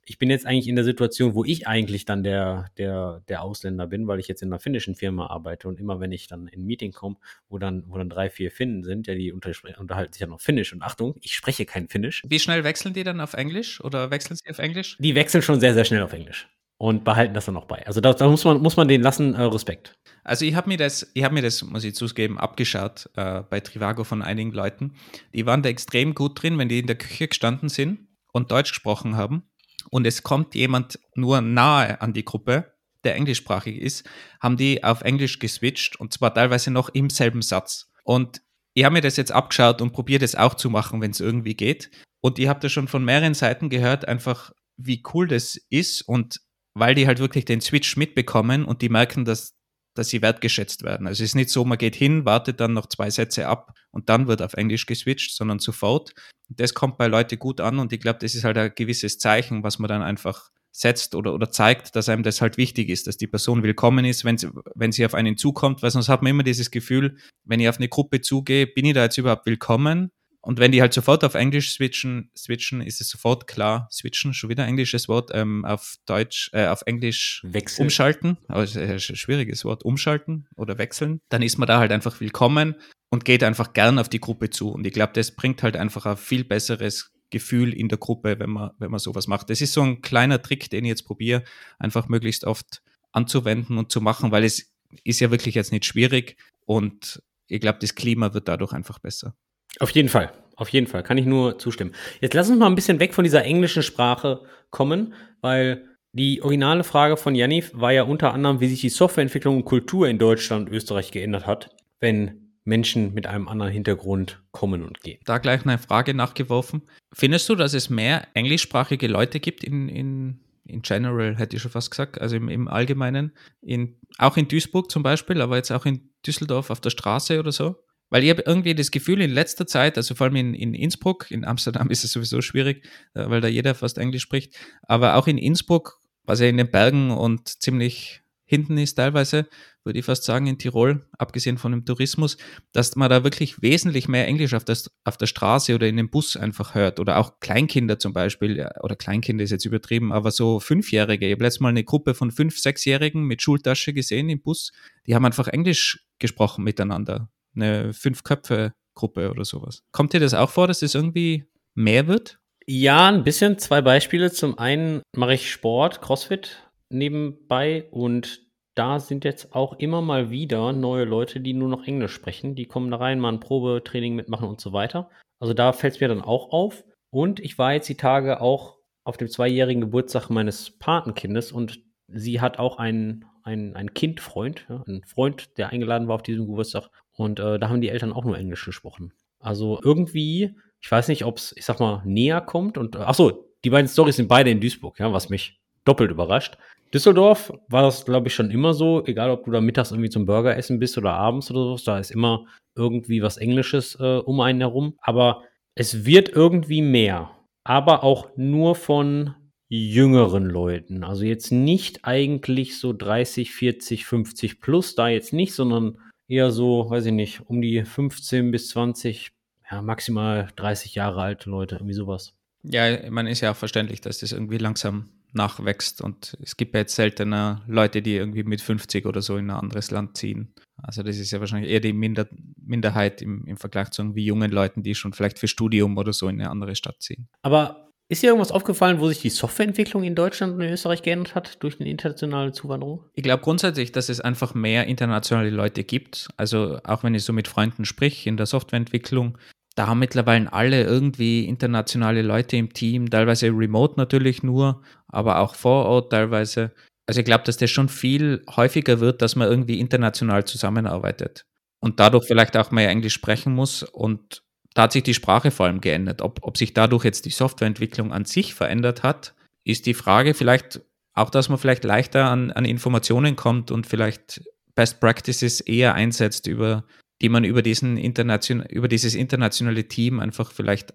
[0.05, 3.87] Ich bin jetzt eigentlich in der Situation, wo ich eigentlich dann der, der, der Ausländer
[3.87, 6.61] bin, weil ich jetzt in einer finnischen Firma arbeite und immer wenn ich dann in
[6.61, 7.17] ein Meeting komme,
[7.49, 10.73] wo dann, wo dann drei, vier Finnen sind, ja, die unterhalten sich ja noch Finnisch
[10.73, 12.23] und Achtung, ich spreche kein Finnisch.
[12.27, 14.97] Wie schnell wechseln die dann auf Englisch oder wechseln sie auf Englisch?
[14.99, 17.85] Die wechseln schon sehr, sehr schnell auf Englisch und behalten das dann noch bei.
[17.87, 19.95] Also da, da muss man muss man den lassen äh, Respekt.
[20.23, 23.59] Also ich habe mir das, ich habe mir das, muss ich zugeben, abgeschaut äh, bei
[23.59, 24.93] Trivago von einigen Leuten.
[25.33, 28.71] Die waren da extrem gut drin, wenn die in der Küche gestanden sind und Deutsch
[28.71, 29.49] gesprochen haben
[29.89, 32.73] und es kommt jemand nur nahe an die Gruppe,
[33.03, 34.07] der englischsprachig ist,
[34.41, 37.89] haben die auf Englisch geswitcht und zwar teilweise noch im selben Satz.
[38.03, 38.41] Und
[38.73, 41.55] ich habe mir das jetzt abgeschaut und probiere das auch zu machen, wenn es irgendwie
[41.55, 41.89] geht.
[42.21, 46.41] Und ich habe da schon von mehreren Seiten gehört, einfach wie cool das ist und
[46.79, 49.55] weil die halt wirklich den Switch mitbekommen und die merken, dass,
[49.95, 51.07] dass sie wertgeschätzt werden.
[51.07, 54.09] Also es ist nicht so, man geht hin, wartet dann noch zwei Sätze ab und
[54.09, 56.13] dann wird auf Englisch geswitcht, sondern sofort.
[56.49, 59.63] Das kommt bei Leuten gut an und ich glaube, das ist halt ein gewisses Zeichen,
[59.63, 63.17] was man dann einfach setzt oder, oder zeigt, dass einem das halt wichtig ist, dass
[63.17, 66.29] die Person willkommen ist, wenn sie, wenn sie auf einen zukommt, weil sonst hat man
[66.29, 70.11] immer dieses Gefühl, wenn ich auf eine Gruppe zugehe, bin ich da jetzt überhaupt willkommen?
[70.47, 74.49] Und wenn die halt sofort auf Englisch switchen, switchen, ist es sofort klar, switchen, schon
[74.49, 77.87] wieder ein englisches Wort, ähm, auf Deutsch, äh, auf Englisch Wechseln.
[77.87, 81.91] umschalten, aber es ist ein schwieriges Wort, umschalten oder wechseln, dann ist man da halt
[81.91, 82.75] einfach willkommen
[83.09, 84.69] und geht einfach gern auf die Gruppe zu.
[84.69, 88.51] Und ich glaube, das bringt halt einfach ein viel besseres Gefühl in der Gruppe, wenn
[88.51, 89.49] man, wenn man sowas macht.
[89.49, 91.43] Das ist so ein kleiner Trick, den ich jetzt probiere,
[91.77, 92.81] einfach möglichst oft
[93.11, 94.71] anzuwenden und zu machen, weil es
[95.03, 99.35] ist ja wirklich jetzt nicht schwierig und ich glaube, das Klima wird dadurch einfach besser.
[99.79, 101.93] Auf jeden Fall, auf jeden Fall, kann ich nur zustimmen.
[102.21, 106.83] Jetzt lass uns mal ein bisschen weg von dieser englischen Sprache kommen, weil die originale
[106.83, 110.67] Frage von Janif war ja unter anderem, wie sich die Softwareentwicklung und Kultur in Deutschland
[110.67, 111.69] und Österreich geändert hat,
[111.99, 115.19] wenn Menschen mit einem anderen Hintergrund kommen und gehen.
[115.25, 116.81] Da gleich eine Frage nachgeworfen.
[117.13, 121.71] Findest du, dass es mehr englischsprachige Leute gibt in, in, in general, hätte ich schon
[121.71, 125.85] fast gesagt, also im, im Allgemeinen, in, auch in Duisburg zum Beispiel, aber jetzt auch
[125.85, 127.75] in Düsseldorf auf der Straße oder so?
[128.09, 131.29] Weil ich habe irgendwie das Gefühl in letzter Zeit, also vor allem in, in Innsbruck,
[131.29, 135.27] in Amsterdam ist es sowieso schwierig, äh, weil da jeder fast Englisch spricht, aber auch
[135.27, 139.47] in Innsbruck, was ja in den Bergen und ziemlich hinten ist teilweise,
[139.83, 142.37] würde ich fast sagen, in Tirol, abgesehen von dem Tourismus,
[142.71, 146.09] dass man da wirklich wesentlich mehr Englisch auf der, auf der Straße oder in dem
[146.09, 146.99] Bus einfach hört.
[146.99, 151.27] Oder auch Kleinkinder zum Beispiel, oder Kleinkinder ist jetzt übertrieben, aber so Fünfjährige.
[151.27, 154.71] Ich habe letztes Mal eine Gruppe von Fünf-, Sechsjährigen mit Schultasche gesehen im Bus.
[155.07, 157.29] Die haben einfach Englisch gesprochen miteinander.
[157.57, 159.83] Eine Fünf-Köpfe-Gruppe oder sowas.
[159.91, 162.39] Kommt dir das auch vor, dass das irgendwie mehr wird?
[162.65, 163.57] Ja, ein bisschen.
[163.57, 164.31] Zwei Beispiele.
[164.31, 170.71] Zum einen mache ich Sport, CrossFit nebenbei und da sind jetzt auch immer mal wieder
[170.71, 172.55] neue Leute, die nur noch Englisch sprechen.
[172.55, 175.09] Die kommen da rein, mal ein Probetraining mitmachen und so weiter.
[175.39, 176.83] Also da fällt es mir dann auch auf.
[177.09, 182.41] Und ich war jetzt die Tage auch auf dem zweijährigen Geburtstag meines Patenkindes und sie
[182.41, 186.89] hat auch einen, einen, einen Kindfreund, ja, einen Freund, der eingeladen war auf diesem Geburtstag.
[187.17, 189.11] Und äh, da haben die Eltern auch nur Englisch gesprochen.
[189.39, 192.77] Also irgendwie, ich weiß nicht, ob es, ich sag mal, näher kommt.
[192.77, 196.57] Und ach so, die beiden Storys sind beide in Duisburg, ja, was mich doppelt überrascht.
[196.93, 200.25] Düsseldorf war das, glaube ich, schon immer so, egal ob du da mittags irgendwie zum
[200.25, 202.45] Burger essen bist oder abends oder so, da ist immer
[202.75, 204.95] irgendwie was Englisches äh, um einen herum.
[205.01, 205.43] Aber
[205.75, 207.31] es wird irgendwie mehr.
[207.63, 209.35] Aber auch nur von
[209.69, 211.03] jüngeren Leuten.
[211.03, 215.97] Also jetzt nicht eigentlich so 30, 40, 50 plus, da jetzt nicht, sondern
[216.27, 219.31] eher so, weiß ich nicht, um die 15 bis 20,
[219.71, 222.33] ja, maximal 30 Jahre alte Leute, irgendwie sowas.
[222.63, 226.81] Ja, man ist ja auch verständlich, dass das irgendwie langsam nachwächst und es gibt ja
[226.81, 230.53] jetzt seltener Leute, die irgendwie mit 50 oder so in ein anderes Land ziehen.
[230.81, 234.51] Also das ist ja wahrscheinlich eher die Minder Minderheit im, im Vergleich zu irgendwie jungen
[234.51, 237.27] Leuten, die schon vielleicht für Studium oder so in eine andere Stadt ziehen.
[237.41, 241.35] Aber ist dir irgendwas aufgefallen, wo sich die Softwareentwicklung in Deutschland und in Österreich geändert
[241.35, 243.03] hat durch eine internationale Zuwanderung?
[243.13, 246.29] Ich glaube grundsätzlich, dass es einfach mehr internationale Leute gibt.
[246.37, 249.37] Also auch wenn ich so mit Freunden sprich in der Softwareentwicklung,
[249.75, 255.53] da haben mittlerweile alle irgendwie internationale Leute im Team, teilweise remote natürlich nur, aber auch
[255.53, 256.71] vor Ort teilweise.
[257.05, 261.45] Also ich glaube, dass das schon viel häufiger wird, dass man irgendwie international zusammenarbeitet
[261.79, 264.43] und dadurch vielleicht auch mehr Englisch sprechen muss und
[264.77, 266.21] da hat sich die Sprache vor allem geändert.
[266.21, 270.81] Ob, ob sich dadurch jetzt die Softwareentwicklung an sich verändert hat, ist die Frage vielleicht
[271.13, 274.43] auch, dass man vielleicht leichter an, an Informationen kommt und vielleicht
[274.75, 276.83] Best Practices eher einsetzt über
[277.23, 280.93] die man über, diesen internation über dieses internationale Team einfach vielleicht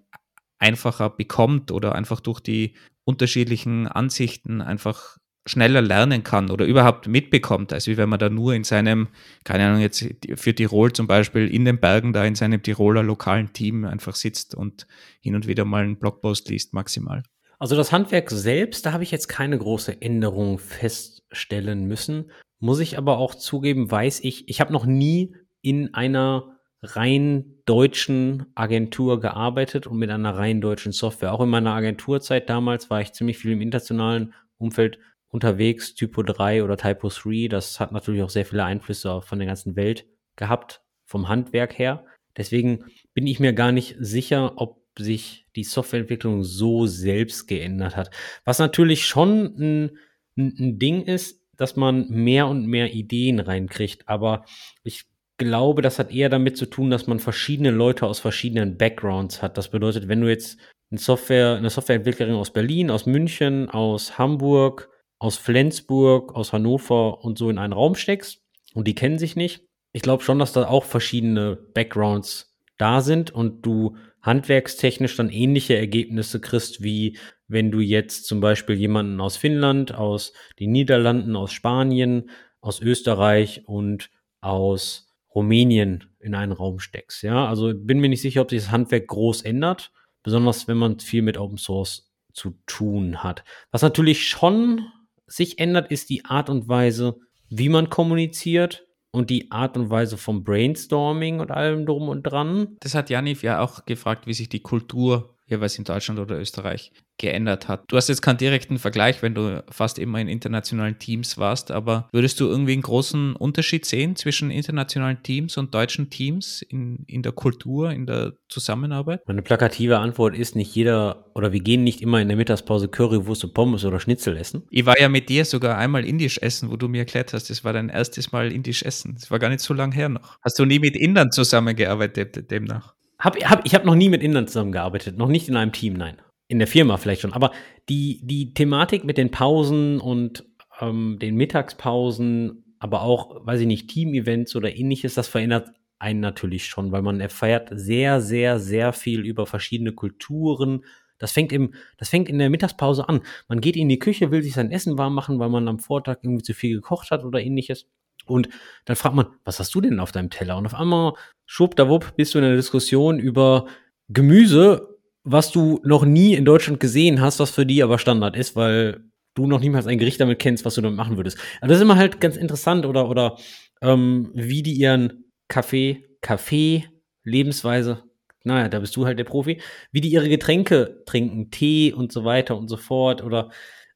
[0.60, 7.72] einfacher bekommt oder einfach durch die unterschiedlichen Ansichten einfach schneller lernen kann oder überhaupt mitbekommt,
[7.72, 9.08] als wie wenn man da nur in seinem,
[9.44, 13.52] keine Ahnung, jetzt für Tirol zum Beispiel in den Bergen da in seinem Tiroler lokalen
[13.52, 14.86] Team einfach sitzt und
[15.20, 17.24] hin und wieder mal einen Blogpost liest, maximal.
[17.58, 22.30] Also das Handwerk selbst, da habe ich jetzt keine große Änderung feststellen müssen.
[22.58, 28.46] Muss ich aber auch zugeben, weiß ich, ich habe noch nie in einer rein deutschen
[28.54, 31.32] Agentur gearbeitet und mit einer rein deutschen Software.
[31.32, 34.98] Auch in meiner Agenturzeit damals war ich ziemlich viel im internationalen Umfeld
[35.32, 37.48] unterwegs, Typo 3 oder Typo 3.
[37.48, 40.06] Das hat natürlich auch sehr viele Einflüsse von der ganzen Welt
[40.36, 42.04] gehabt, vom Handwerk her.
[42.36, 48.10] Deswegen bin ich mir gar nicht sicher, ob sich die Softwareentwicklung so selbst geändert hat.
[48.44, 49.98] Was natürlich schon ein,
[50.36, 54.08] ein, Ding ist, dass man mehr und mehr Ideen reinkriegt.
[54.08, 54.44] Aber
[54.84, 55.04] ich
[55.38, 59.56] glaube, das hat eher damit zu tun, dass man verschiedene Leute aus verschiedenen Backgrounds hat.
[59.56, 60.58] Das bedeutet, wenn du jetzt
[60.90, 64.91] eine, Software, eine Softwareentwicklerin aus Berlin, aus München, aus Hamburg,
[65.22, 68.42] aus Flensburg, aus Hannover und so in einen Raum steckst
[68.74, 69.64] und die kennen sich nicht.
[69.92, 75.76] Ich glaube schon, dass da auch verschiedene Backgrounds da sind und du handwerkstechnisch dann ähnliche
[75.76, 81.52] Ergebnisse kriegst, wie wenn du jetzt zum Beispiel jemanden aus Finnland, aus den Niederlanden, aus
[81.52, 84.10] Spanien, aus Österreich und
[84.40, 87.22] aus Rumänien in einen Raum steckst.
[87.22, 89.92] Ja, also bin mir nicht sicher, ob sich das Handwerk groß ändert,
[90.24, 93.44] besonders wenn man viel mit Open Source zu tun hat.
[93.70, 94.88] Was natürlich schon
[95.26, 97.16] sich ändert, ist die Art und Weise,
[97.48, 102.76] wie man kommuniziert und die Art und Weise vom Brainstorming und allem drum und dran.
[102.80, 106.92] Das hat Janif ja auch gefragt, wie sich die Kultur jeweils in Deutschland oder Österreich
[107.22, 107.84] geändert hat.
[107.88, 112.08] Du hast jetzt keinen direkten Vergleich, wenn du fast immer in internationalen Teams warst, aber
[112.12, 117.22] würdest du irgendwie einen großen Unterschied sehen zwischen internationalen Teams und deutschen Teams in, in
[117.22, 119.26] der Kultur, in der Zusammenarbeit?
[119.26, 123.44] Meine plakative Antwort ist nicht jeder oder wir gehen nicht immer in der Mittagspause Currywurst
[123.44, 124.64] und Pommes oder Schnitzel essen.
[124.70, 127.64] Ich war ja mit dir sogar einmal indisch essen, wo du mir erklärt hast, das
[127.64, 129.14] war dein erstes Mal indisch essen.
[129.14, 130.36] Das war gar nicht so lange her noch.
[130.42, 132.94] Hast du nie mit Indern zusammengearbeitet demnach?
[133.20, 136.16] Hab, hab, ich habe noch nie mit Indern zusammengearbeitet, noch nicht in einem Team, nein.
[136.52, 137.32] In der Firma vielleicht schon.
[137.32, 137.50] Aber
[137.88, 140.44] die, die Thematik mit den Pausen und
[140.82, 146.66] ähm, den Mittagspausen, aber auch, weiß ich nicht, Team-Events oder ähnliches, das verändert einen natürlich
[146.66, 150.84] schon, weil man erfährt sehr, sehr, sehr viel über verschiedene Kulturen.
[151.16, 153.22] Das fängt, im, das fängt in der Mittagspause an.
[153.48, 156.18] Man geht in die Küche, will sich sein Essen warm machen, weil man am Vortag
[156.20, 157.86] irgendwie zu viel gekocht hat oder ähnliches.
[158.26, 158.50] Und
[158.84, 160.58] dann fragt man, was hast du denn auf deinem Teller?
[160.58, 161.14] Und auf einmal,
[161.46, 163.64] schwuppdawupp, bist du in einer Diskussion über
[164.10, 164.91] Gemüse,
[165.24, 169.04] was du noch nie in Deutschland gesehen hast, was für die aber Standard ist, weil
[169.34, 171.38] du noch niemals ein Gericht damit kennst, was du damit machen würdest.
[171.60, 173.38] Also das ist immer halt ganz interessant oder, oder
[173.80, 176.84] ähm, wie die ihren Kaffee, Kaffee,
[177.24, 178.02] Lebensweise,
[178.44, 179.60] naja, da bist du halt der Profi,
[179.92, 183.50] wie die ihre Getränke trinken, Tee und so weiter und so fort oder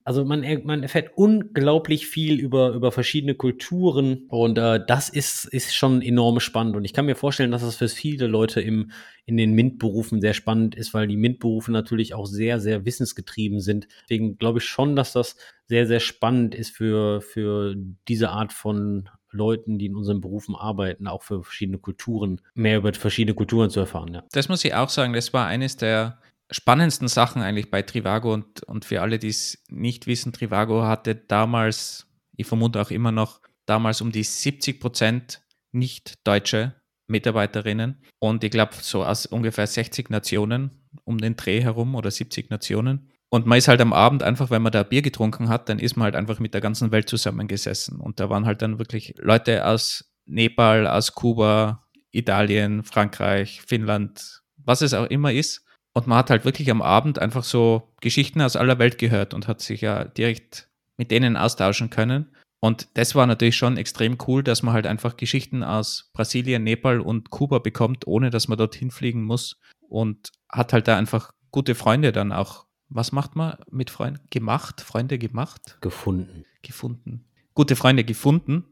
[0.07, 5.75] also man, man erfährt unglaublich viel über, über verschiedene Kulturen und äh, das ist, ist
[5.75, 6.77] schon enorm spannend.
[6.77, 8.93] Und ich kann mir vorstellen, dass das für viele Leute im,
[9.25, 13.89] in den MINT-Berufen sehr spannend ist, weil die MINT-Berufe natürlich auch sehr, sehr wissensgetrieben sind.
[14.05, 15.35] Deswegen glaube ich schon, dass das
[15.65, 17.75] sehr, sehr spannend ist für, für
[18.07, 22.95] diese Art von Leuten, die in unseren Berufen arbeiten, auch für verschiedene Kulturen, mehr über
[22.95, 24.15] verschiedene Kulturen zu erfahren.
[24.15, 24.25] Ja.
[24.31, 26.21] Das muss ich auch sagen, das war eines der
[26.51, 31.15] spannendsten Sachen eigentlich bei Trivago und, und für alle, die es nicht wissen, Trivago hatte
[31.15, 35.43] damals, ich vermute auch immer noch, damals um die 70 Prozent
[35.73, 36.75] nicht deutsche
[37.09, 40.71] Mitarbeiterinnen und ich glaube so aus ungefähr 60 Nationen
[41.05, 43.11] um den Dreh herum oder 70 Nationen.
[43.29, 45.97] Und man ist halt am Abend einfach, wenn man da Bier getrunken hat, dann ist
[45.97, 48.01] man halt einfach mit der ganzen Welt zusammengesessen.
[48.01, 54.81] Und da waren halt dann wirklich Leute aus Nepal, aus Kuba, Italien, Frankreich, Finnland, was
[54.81, 55.66] es auch immer ist.
[55.97, 59.49] Und man hat halt wirklich am Abend einfach so Geschichten aus aller Welt gehört und
[59.49, 60.69] hat sich ja direkt
[60.99, 62.37] mit denen austauschen können.
[62.61, 67.01] Und das war natürlich schon extrem cool, dass man halt einfach Geschichten aus Brasilien, Nepal
[67.01, 69.59] und Kuba bekommt, ohne dass man dorthin fliegen muss.
[69.89, 72.67] Und hat halt da einfach gute Freunde dann auch.
[72.91, 74.21] Was macht man mit Freunden?
[74.29, 74.83] Gemacht?
[74.83, 75.79] Freunde gemacht?
[75.81, 76.45] Gefunden.
[76.61, 77.25] Gefunden.
[77.55, 78.67] Gute Freunde gefunden.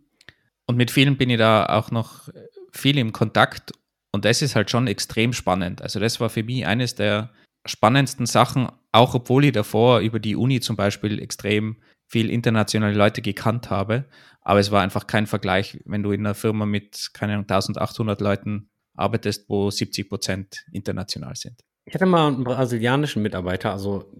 [0.66, 2.28] Und mit vielen bin ich da auch noch
[2.70, 3.72] viel im Kontakt
[4.14, 5.82] und das ist halt schon extrem spannend.
[5.82, 7.30] Also das war für mich eines der
[7.66, 13.22] spannendsten Sachen, auch obwohl ich davor über die Uni zum Beispiel extrem viel internationale Leute
[13.22, 14.04] gekannt habe.
[14.40, 18.20] Aber es war einfach kein Vergleich, wenn du in einer Firma mit, keine Ahnung, 1800
[18.20, 21.58] Leuten arbeitest, wo 70 Prozent international sind.
[21.84, 24.12] Ich hatte mal einen brasilianischen Mitarbeiter, also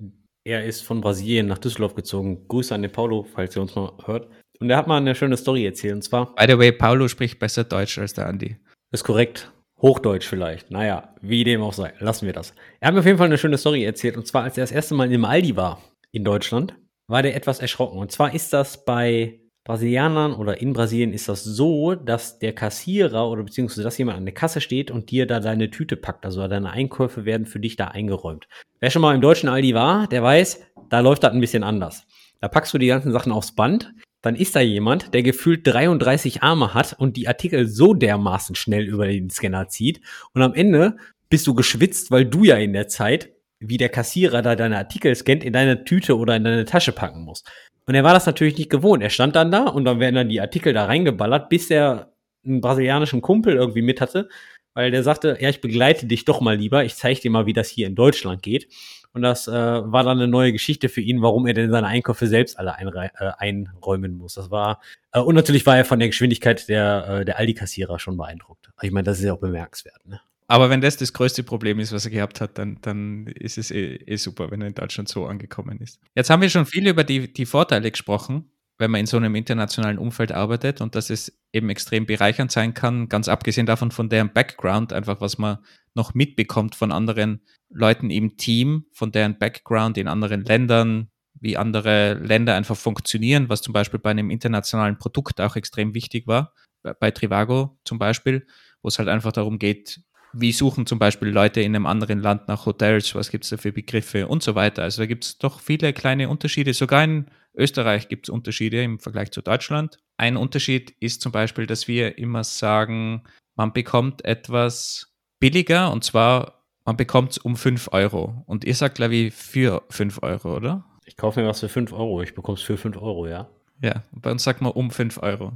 [0.43, 2.49] er ist von Brasilien nach Düsseldorf gezogen.
[2.49, 4.29] Grüße an den Paulo, falls ihr uns mal hört.
[4.59, 5.95] Und er hat mal eine schöne Story erzählt.
[5.95, 6.35] Und zwar.
[6.35, 8.57] By the way, Paulo spricht besser Deutsch als der Andi.
[8.91, 9.53] Ist korrekt.
[9.85, 10.71] Hochdeutsch vielleicht.
[10.71, 11.93] Naja, wie dem auch sei.
[11.99, 12.55] Lassen wir das.
[12.81, 14.17] Er hat mir auf jeden Fall eine schöne Story erzählt.
[14.17, 16.75] Und zwar, als er das erste Mal im Aldi war in Deutschland,
[17.07, 17.99] war der etwas erschrocken.
[17.99, 23.29] Und zwar ist das bei Brasilianern oder in Brasilien ist das so, dass der Kassierer
[23.29, 26.25] oder beziehungsweise dass jemand an der Kasse steht und dir da deine Tüte packt.
[26.25, 28.49] Also deine Einkäufe werden für dich da eingeräumt.
[28.81, 32.07] Wer schon mal im deutschen Aldi war, der weiß, da läuft das ein bisschen anders.
[32.41, 33.93] Da packst du die ganzen Sachen aufs Band,
[34.25, 38.85] dann ist da jemand, der gefühlt 33 Arme hat und die Artikel so dermaßen schnell
[38.85, 40.01] über den Scanner zieht.
[40.33, 40.97] Und am Ende
[41.29, 45.15] bist du geschwitzt, weil du ja in der Zeit, wie der Kassierer da deine Artikel
[45.15, 47.47] scannt, in deine Tüte oder in deine Tasche packen musst.
[47.85, 49.03] Und er war das natürlich nicht gewohnt.
[49.03, 52.15] Er stand dann da und dann werden dann die Artikel da reingeballert, bis er
[52.47, 54.31] einen brasilianischen Kumpel irgendwie mit hatte,
[54.75, 57.53] weil der sagte, ja, ich begleite dich doch mal lieber, ich zeige dir mal, wie
[57.53, 58.69] das hier in Deutschland geht.
[59.13, 62.27] Und das äh, war dann eine neue Geschichte für ihn, warum er denn seine Einkäufe
[62.27, 64.35] selbst alle äh, einräumen muss.
[64.35, 64.81] Das war,
[65.13, 68.73] äh, und natürlich war er von der Geschwindigkeit der, äh, der Aldi-Kassierer schon beeindruckt.
[68.83, 70.05] Ich meine, das ist ja auch bemerkenswert.
[70.05, 70.21] Ne?
[70.49, 73.71] Aber wenn das das größte Problem ist, was er gehabt hat, dann, dann ist es
[73.71, 76.01] eh, eh super, wenn er in Deutschland so angekommen ist.
[76.15, 79.35] Jetzt haben wir schon viel über die, die Vorteile gesprochen, wenn man in so einem
[79.35, 84.09] internationalen Umfeld arbeitet und dass es eben extrem bereichernd sein kann, ganz abgesehen davon von
[84.09, 85.59] deren Background, einfach was man
[85.95, 92.15] noch mitbekommt von anderen Leuten im Team, von deren Background in anderen Ländern, wie andere
[92.15, 96.53] Länder einfach funktionieren, was zum Beispiel bei einem internationalen Produkt auch extrem wichtig war,
[96.83, 98.47] bei Trivago zum Beispiel,
[98.83, 100.01] wo es halt einfach darum geht,
[100.35, 103.57] wie suchen zum Beispiel Leute in einem anderen Land nach Hotels, was gibt es da
[103.57, 104.83] für Begriffe und so weiter.
[104.83, 106.75] Also da gibt es doch viele kleine Unterschiede.
[106.75, 109.99] Sogar in Österreich gibt es Unterschiede im Vergleich zu Deutschland.
[110.17, 113.25] Ein Unterschied ist zum Beispiel, dass wir immer sagen,
[113.55, 118.43] man bekommt etwas billiger und zwar man bekommt es um 5 Euro.
[118.47, 120.85] Und ihr sagt, glaube ich, für 5 Euro, oder?
[121.07, 122.23] Ich kaufe mir was für 5 Euro.
[122.23, 123.49] Ich bekomme es für 5 Euro, ja.
[123.83, 125.53] Ja, bei uns sagt man um 5 Euro.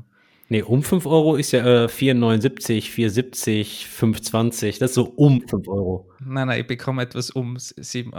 [0.51, 4.79] Nee, um 5 Euro ist ja äh, 4,79, 4,70, 5,20.
[4.79, 6.11] Das ist so um 5 Euro.
[6.21, 8.13] Nein, nein, ich bekomme etwas um 7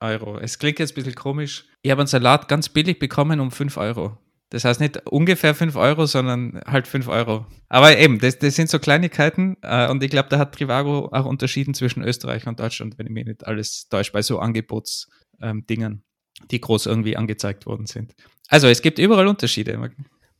[0.00, 0.38] Euro.
[0.38, 1.66] Es klingt jetzt ein bisschen komisch.
[1.82, 4.18] Ich habe einen Salat ganz billig bekommen um 5 Euro.
[4.50, 7.46] Das heißt nicht ungefähr 5 Euro, sondern halt 5 Euro.
[7.68, 9.56] Aber eben, das, das sind so Kleinigkeiten.
[9.62, 13.12] Äh, und ich glaube, da hat Trivago auch unterschieden zwischen Österreich und Deutschland, wenn ich
[13.12, 16.02] mir nicht alles täusche, bei so Angebotsdingen, ähm,
[16.50, 18.14] die groß irgendwie angezeigt worden sind.
[18.48, 19.72] Also es gibt überall Unterschiede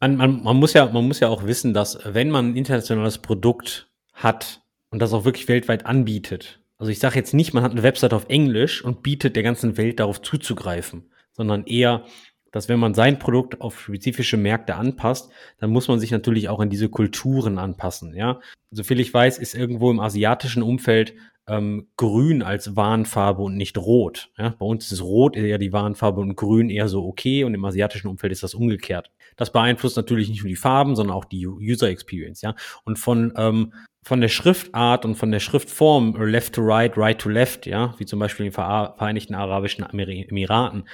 [0.01, 3.19] man, man, man, muss ja, man muss ja auch wissen, dass wenn man ein internationales
[3.19, 7.73] Produkt hat und das auch wirklich weltweit anbietet, also ich sage jetzt nicht, man hat
[7.73, 12.05] eine Website auf Englisch und bietet der ganzen Welt darauf zuzugreifen, sondern eher,
[12.53, 16.61] dass wenn man sein Produkt auf spezifische Märkte anpasst, dann muss man sich natürlich auch
[16.61, 18.15] an diese Kulturen anpassen.
[18.15, 18.41] Ja,
[18.71, 21.15] soviel ich weiß, ist irgendwo im asiatischen Umfeld
[21.49, 24.31] ähm, Grün als Warnfarbe und nicht Rot.
[24.37, 24.51] Ja?
[24.59, 28.09] Bei uns ist Rot eher die Warnfarbe und Grün eher so okay und im asiatischen
[28.09, 29.11] Umfeld ist das umgekehrt.
[29.37, 32.43] Das beeinflusst natürlich nicht nur die Farben, sondern auch die User Experience.
[32.43, 32.55] Ja?
[32.85, 33.73] Und von ähm,
[34.07, 38.07] von der Schriftart und von der Schriftform Left to Right, Right to Left, ja, wie
[38.07, 40.85] zum Beispiel in den Vereinigten Arabischen Emiraten,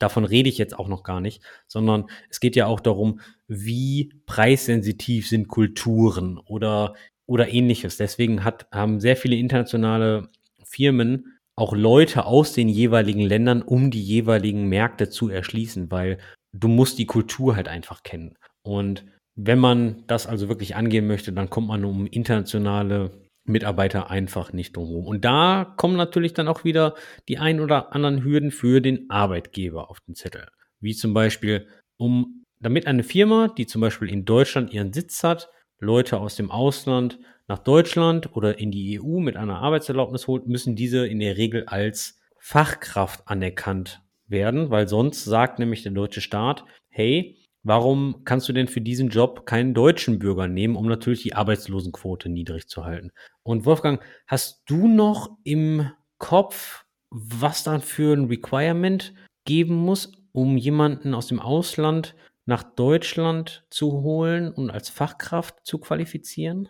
[0.00, 4.12] davon rede ich jetzt auch noch gar nicht, sondern es geht ja auch darum, wie
[4.26, 6.94] preissensitiv sind Kulturen oder
[7.26, 7.96] oder ähnliches.
[7.96, 10.28] Deswegen hat, haben sehr viele internationale
[10.64, 16.18] Firmen auch Leute aus den jeweiligen Ländern, um die jeweiligen Märkte zu erschließen, weil
[16.52, 18.36] du musst die Kultur halt einfach kennen.
[18.62, 19.06] Und
[19.36, 23.10] wenn man das also wirklich angehen möchte, dann kommt man um internationale
[23.44, 26.94] Mitarbeiter einfach nicht drum Und da kommen natürlich dann auch wieder
[27.28, 30.48] die ein oder anderen Hürden für den Arbeitgeber auf den Zettel.
[30.80, 35.48] Wie zum Beispiel, um, damit eine Firma, die zum Beispiel in Deutschland ihren Sitz hat,
[35.78, 37.18] Leute aus dem Ausland
[37.48, 41.66] nach Deutschland oder in die EU mit einer Arbeitserlaubnis holt, müssen diese in der Regel
[41.66, 48.52] als Fachkraft anerkannt werden, weil sonst sagt nämlich der deutsche Staat, hey, warum kannst du
[48.52, 53.10] denn für diesen Job keinen deutschen Bürger nehmen, um natürlich die Arbeitslosenquote niedrig zu halten?
[53.42, 59.14] Und Wolfgang, hast du noch im Kopf, was dann für ein Requirement
[59.44, 62.14] geben muss, um jemanden aus dem Ausland
[62.46, 66.68] nach Deutschland zu holen und als Fachkraft zu qualifizieren?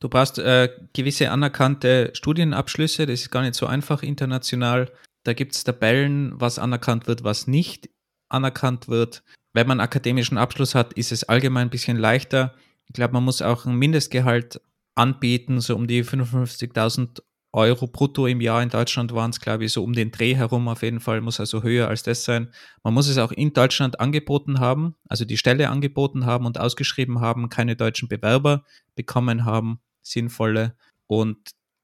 [0.00, 4.92] Du brauchst äh, gewisse anerkannte Studienabschlüsse, das ist gar nicht so einfach international.
[5.24, 7.88] Da gibt es Tabellen, was anerkannt wird, was nicht
[8.28, 9.22] anerkannt wird.
[9.52, 12.54] Wenn man akademischen Abschluss hat, ist es allgemein ein bisschen leichter.
[12.86, 14.60] Ich glaube, man muss auch ein Mindestgehalt
[14.94, 17.22] anbieten, so um die 55.000
[17.56, 18.62] Euro brutto im Jahr.
[18.62, 21.40] In Deutschland waren es, glaube ich, so um den Dreh herum auf jeden Fall, muss
[21.40, 22.52] also höher als das sein.
[22.84, 27.20] Man muss es auch in Deutschland angeboten haben, also die Stelle angeboten haben und ausgeschrieben
[27.20, 30.76] haben, keine deutschen Bewerber bekommen haben, sinnvolle.
[31.06, 31.38] Und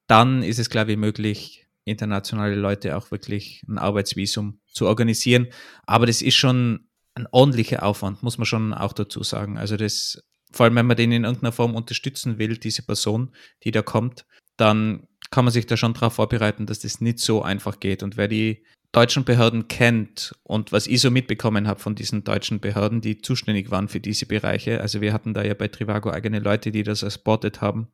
[0.07, 5.47] dann ist es, glaube ich, möglich, internationale Leute auch wirklich ein Arbeitsvisum zu organisieren.
[5.87, 9.57] Aber das ist schon ein ordentlicher Aufwand, muss man schon auch dazu sagen.
[9.57, 13.31] Also das, vor allem wenn man den in irgendeiner Form unterstützen will, diese Person,
[13.63, 17.41] die da kommt, dann kann man sich da schon darauf vorbereiten, dass das nicht so
[17.41, 18.03] einfach geht.
[18.03, 22.59] Und wer die deutschen Behörden kennt und was ich so mitbekommen habe von diesen deutschen
[22.59, 26.37] Behörden, die zuständig waren für diese Bereiche, also wir hatten da ja bei Trivago eigene
[26.37, 27.87] Leute, die das ersportet haben.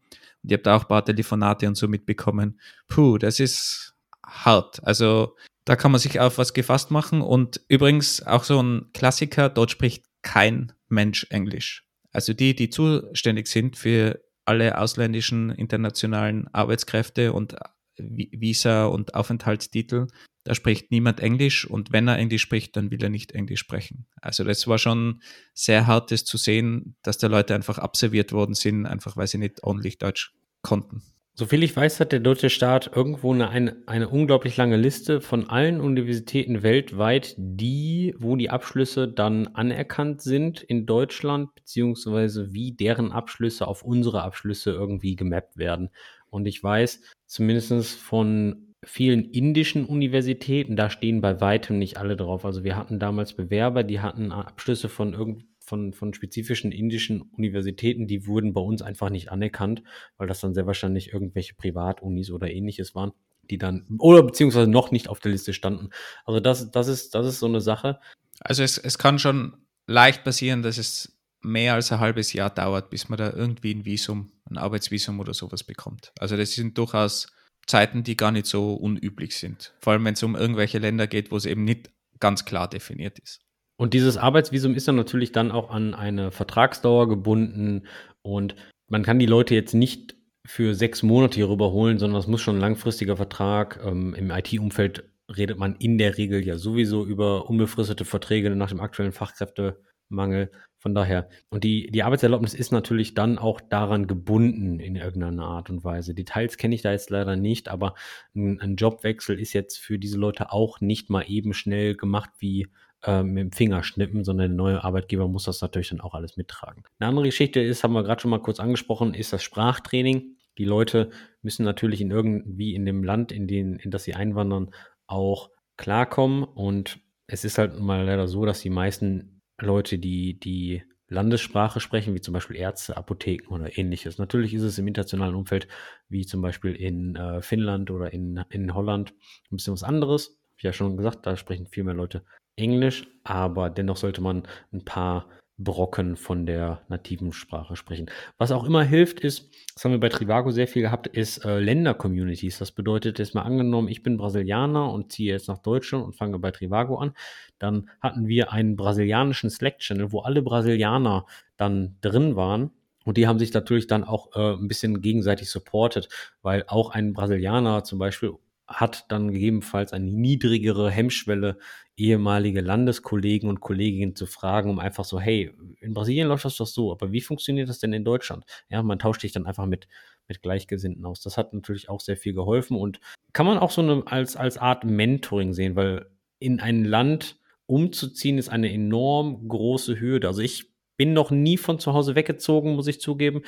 [0.44, 2.60] Und ihr habt da auch ein paar Telefonate und so mitbekommen.
[2.90, 4.84] Puh, das ist hart.
[4.84, 7.22] Also da kann man sich auf was gefasst machen.
[7.22, 11.86] Und übrigens auch so ein Klassiker, dort spricht kein Mensch Englisch.
[12.12, 14.20] Also die, die zuständig sind für
[14.50, 17.56] alle ausländischen internationalen Arbeitskräfte und
[17.97, 20.08] Visa und Aufenthaltstitel.
[20.43, 24.08] Da spricht niemand Englisch und wenn er Englisch spricht, dann will er nicht Englisch sprechen.
[24.22, 25.22] Also das war schon
[25.54, 29.38] sehr hart, das zu sehen, dass da Leute einfach absolviert worden sind, einfach weil sie
[29.38, 30.34] nicht ordentlich Deutsch
[30.64, 31.04] konnten.
[31.40, 35.50] Soviel ich weiß, hat der deutsche Staat irgendwo eine, eine, eine, unglaublich lange Liste von
[35.50, 43.14] allen Universitäten weltweit, die, wo die Abschlüsse dann anerkannt sind in Deutschland, beziehungsweise wie deren
[43.14, 45.92] Abschlüsse auf unsere Abschlüsse irgendwie gemappt werden.
[46.30, 52.44] Und ich weiß zumindest von vielen indischen Universitäten, da stehen bei weitem nicht alle drauf.
[52.44, 58.07] Also wir hatten damals Bewerber, die hatten Abschlüsse von irgend von, von spezifischen indischen Universitäten,
[58.07, 59.84] die wurden bei uns einfach nicht anerkannt,
[60.17, 63.13] weil das dann sehr wahrscheinlich irgendwelche Privatunis oder ähnliches waren,
[63.49, 65.91] die dann, oder beziehungsweise noch nicht auf der Liste standen.
[66.26, 67.99] Also das, das ist, das ist so eine Sache.
[68.41, 69.53] Also es, es kann schon
[69.88, 73.86] leicht passieren, dass es mehr als ein halbes Jahr dauert, bis man da irgendwie ein
[73.86, 76.11] Visum, ein Arbeitsvisum oder sowas bekommt.
[76.20, 77.28] Also das sind durchaus
[77.67, 79.74] Zeiten, die gar nicht so unüblich sind.
[79.80, 83.20] Vor allem, wenn es um irgendwelche Länder geht, wo es eben nicht ganz klar definiert
[83.20, 83.39] ist.
[83.80, 87.88] Und dieses Arbeitsvisum ist dann natürlich dann auch an eine Vertragsdauer gebunden
[88.21, 88.55] und
[88.89, 92.57] man kann die Leute jetzt nicht für sechs Monate hier rüberholen, sondern es muss schon
[92.57, 93.80] ein langfristiger Vertrag.
[93.82, 98.82] Ähm, Im IT-Umfeld redet man in der Regel ja sowieso über unbefristete Verträge nach dem
[98.82, 100.51] aktuellen Fachkräftemangel.
[100.77, 105.69] Von daher, und die, die Arbeitserlaubnis ist natürlich dann auch daran gebunden in irgendeiner Art
[105.69, 106.13] und Weise.
[106.13, 107.95] Details kenne ich da jetzt leider nicht, aber
[108.36, 112.67] ein, ein Jobwechsel ist jetzt für diese Leute auch nicht mal eben schnell gemacht wie
[113.04, 116.38] äh, mit dem Finger schnippen, sondern der neue Arbeitgeber muss das natürlich dann auch alles
[116.38, 116.84] mittragen.
[117.00, 120.36] Eine andere Geschichte ist, haben wir gerade schon mal kurz angesprochen, ist das Sprachtraining.
[120.58, 121.10] Die Leute
[121.41, 124.72] müssen natürlich in irgendwie in dem Land, in, den, in das sie einwandern,
[125.08, 126.43] auch klarkommen.
[126.43, 132.14] Und es ist halt mal leider so, dass die meisten Leute, die die Landessprache sprechen,
[132.14, 134.18] wie zum Beispiel Ärzte, Apotheken oder ähnliches.
[134.18, 135.68] Natürlich ist es im internationalen Umfeld,
[136.08, 139.14] wie zum Beispiel in äh, Finnland oder in, in Holland,
[139.52, 140.39] ein bisschen was anderes.
[140.58, 142.24] Wie ja schon gesagt, da sprechen viel mehr Leute
[142.60, 145.26] Englisch, aber dennoch sollte man ein paar
[145.60, 148.10] Brocken von der nativen Sprache sprechen.
[148.38, 151.60] Was auch immer hilft, ist, das haben wir bei Trivago sehr viel gehabt, ist äh,
[151.60, 152.60] Länder-Communities.
[152.60, 156.39] Das bedeutet, jetzt mal angenommen, ich bin Brasilianer und ziehe jetzt nach Deutschland und fange
[156.39, 157.14] bei Trivago an.
[157.60, 161.26] Dann hatten wir einen brasilianischen Slack-Channel, wo alle Brasilianer
[161.57, 162.72] dann drin waren.
[163.03, 166.07] Und die haben sich natürlich dann auch äh, ein bisschen gegenseitig supportet,
[166.41, 168.34] weil auch ein Brasilianer zum Beispiel
[168.70, 171.57] hat dann gegebenenfalls eine niedrigere Hemmschwelle,
[171.97, 175.51] ehemalige Landeskollegen und Kolleginnen zu fragen, um einfach so, hey,
[175.82, 178.45] in Brasilien läuft das doch so, aber wie funktioniert das denn in Deutschland?
[178.70, 179.88] Ja, man tauscht sich dann einfach mit,
[180.28, 181.22] mit Gleichgesinnten aus.
[181.22, 182.99] Das hat natürlich auch sehr viel geholfen und
[183.34, 186.05] kann man auch so eine, als, als Art Mentoring sehen, weil
[186.39, 190.28] in ein Land umzuziehen ist eine enorm große Hürde.
[190.28, 193.41] Also ich bin noch nie von zu Hause weggezogen, muss ich zugeben.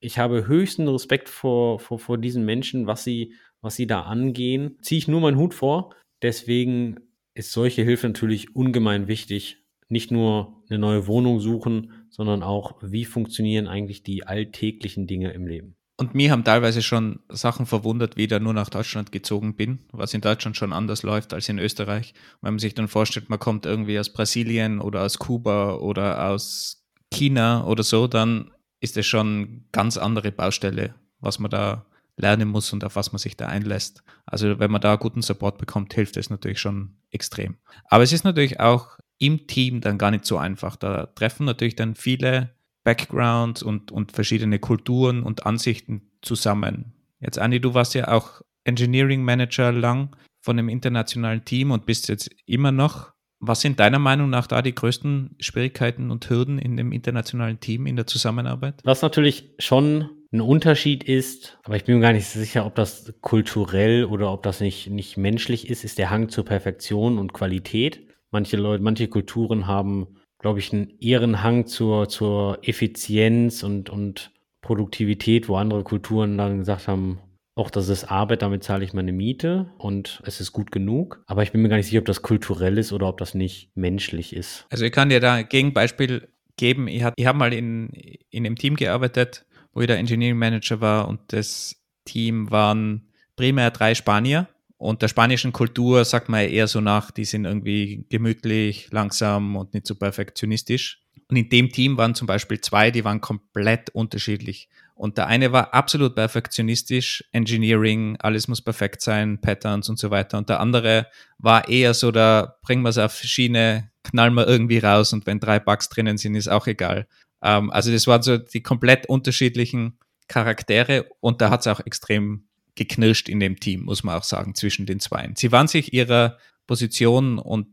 [0.00, 4.78] Ich habe höchsten Respekt vor, vor, vor diesen Menschen, was sie was sie da angehen,
[4.82, 5.94] ziehe ich nur meinen Hut vor.
[6.22, 6.96] Deswegen
[7.34, 9.58] ist solche Hilfe natürlich ungemein wichtig.
[9.88, 15.46] Nicht nur eine neue Wohnung suchen, sondern auch, wie funktionieren eigentlich die alltäglichen Dinge im
[15.46, 15.76] Leben.
[16.00, 19.80] Und mir haben teilweise schon Sachen verwundert, wie ich da nur nach Deutschland gezogen bin,
[19.90, 22.14] was in Deutschland schon anders läuft als in Österreich.
[22.40, 26.86] Wenn man sich dann vorstellt, man kommt irgendwie aus Brasilien oder aus Kuba oder aus
[27.12, 31.84] China oder so, dann ist es schon ganz andere Baustelle, was man da
[32.20, 34.02] lernen muss und auf was man sich da einlässt.
[34.26, 37.56] Also wenn man da guten Support bekommt, hilft es natürlich schon extrem.
[37.84, 40.76] Aber es ist natürlich auch im Team dann gar nicht so einfach.
[40.76, 42.50] Da treffen natürlich dann viele
[42.84, 46.94] Backgrounds und, und verschiedene Kulturen und Ansichten zusammen.
[47.20, 52.08] Jetzt, Andi, du warst ja auch Engineering Manager lang von einem internationalen Team und bist
[52.08, 53.12] jetzt immer noch.
[53.40, 57.86] Was sind deiner Meinung nach da die größten Schwierigkeiten und Hürden in dem internationalen Team
[57.86, 58.80] in der Zusammenarbeit?
[58.84, 63.14] Was natürlich schon ein Unterschied ist, aber ich bin mir gar nicht sicher, ob das
[63.22, 68.06] kulturell oder ob das nicht, nicht menschlich ist, ist der Hang zur Perfektion und Qualität.
[68.30, 74.32] Manche Leute, manche Kulturen haben, glaube ich, einen ehren Hang zur, zur Effizienz und, und
[74.60, 77.20] Produktivität, wo andere Kulturen dann gesagt haben,
[77.54, 81.24] auch das ist Arbeit, damit zahle ich meine Miete und es ist gut genug.
[81.26, 83.72] Aber ich bin mir gar nicht sicher, ob das kulturell ist oder ob das nicht
[83.74, 84.66] menschlich ist.
[84.70, 86.86] Also ich kann dir da ein Gegenbeispiel geben.
[86.86, 87.88] Ich habe hab mal in,
[88.30, 93.70] in einem Team gearbeitet, wo ich der Engineering Manager war und das Team waren primär
[93.70, 94.48] drei Spanier.
[94.76, 99.74] Und der spanischen Kultur sagt man eher so nach, die sind irgendwie gemütlich, langsam und
[99.74, 101.00] nicht so perfektionistisch.
[101.28, 104.68] Und in dem Team waren zum Beispiel zwei, die waren komplett unterschiedlich.
[104.94, 110.38] Und der eine war absolut perfektionistisch, Engineering, alles muss perfekt sein, Patterns und so weiter.
[110.38, 111.06] Und der andere
[111.38, 115.38] war eher so, da bringen wir es auf Schiene, knallen wir irgendwie raus und wenn
[115.38, 117.06] drei Bugs drinnen sind, ist auch egal.
[117.42, 122.48] Ähm, also das waren so die komplett unterschiedlichen Charaktere und da hat es auch extrem
[122.74, 125.34] geknirscht in dem Team, muss man auch sagen, zwischen den Zweien.
[125.36, 127.68] Sie waren sich ihrer Position und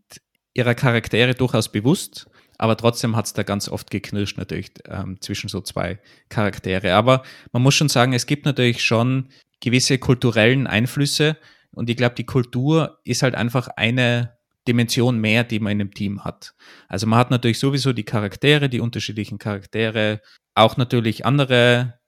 [0.53, 5.49] ihrer Charaktere durchaus bewusst, aber trotzdem hat es da ganz oft geknirscht natürlich ähm, zwischen
[5.49, 5.99] so zwei
[6.29, 6.93] Charaktere.
[6.93, 11.37] Aber man muss schon sagen, es gibt natürlich schon gewisse kulturellen Einflüsse
[11.71, 14.37] und ich glaube, die Kultur ist halt einfach eine
[14.67, 16.55] Dimension mehr, die man in einem Team hat.
[16.87, 20.21] Also man hat natürlich sowieso die Charaktere, die unterschiedlichen Charaktere,
[20.55, 21.99] auch natürlich andere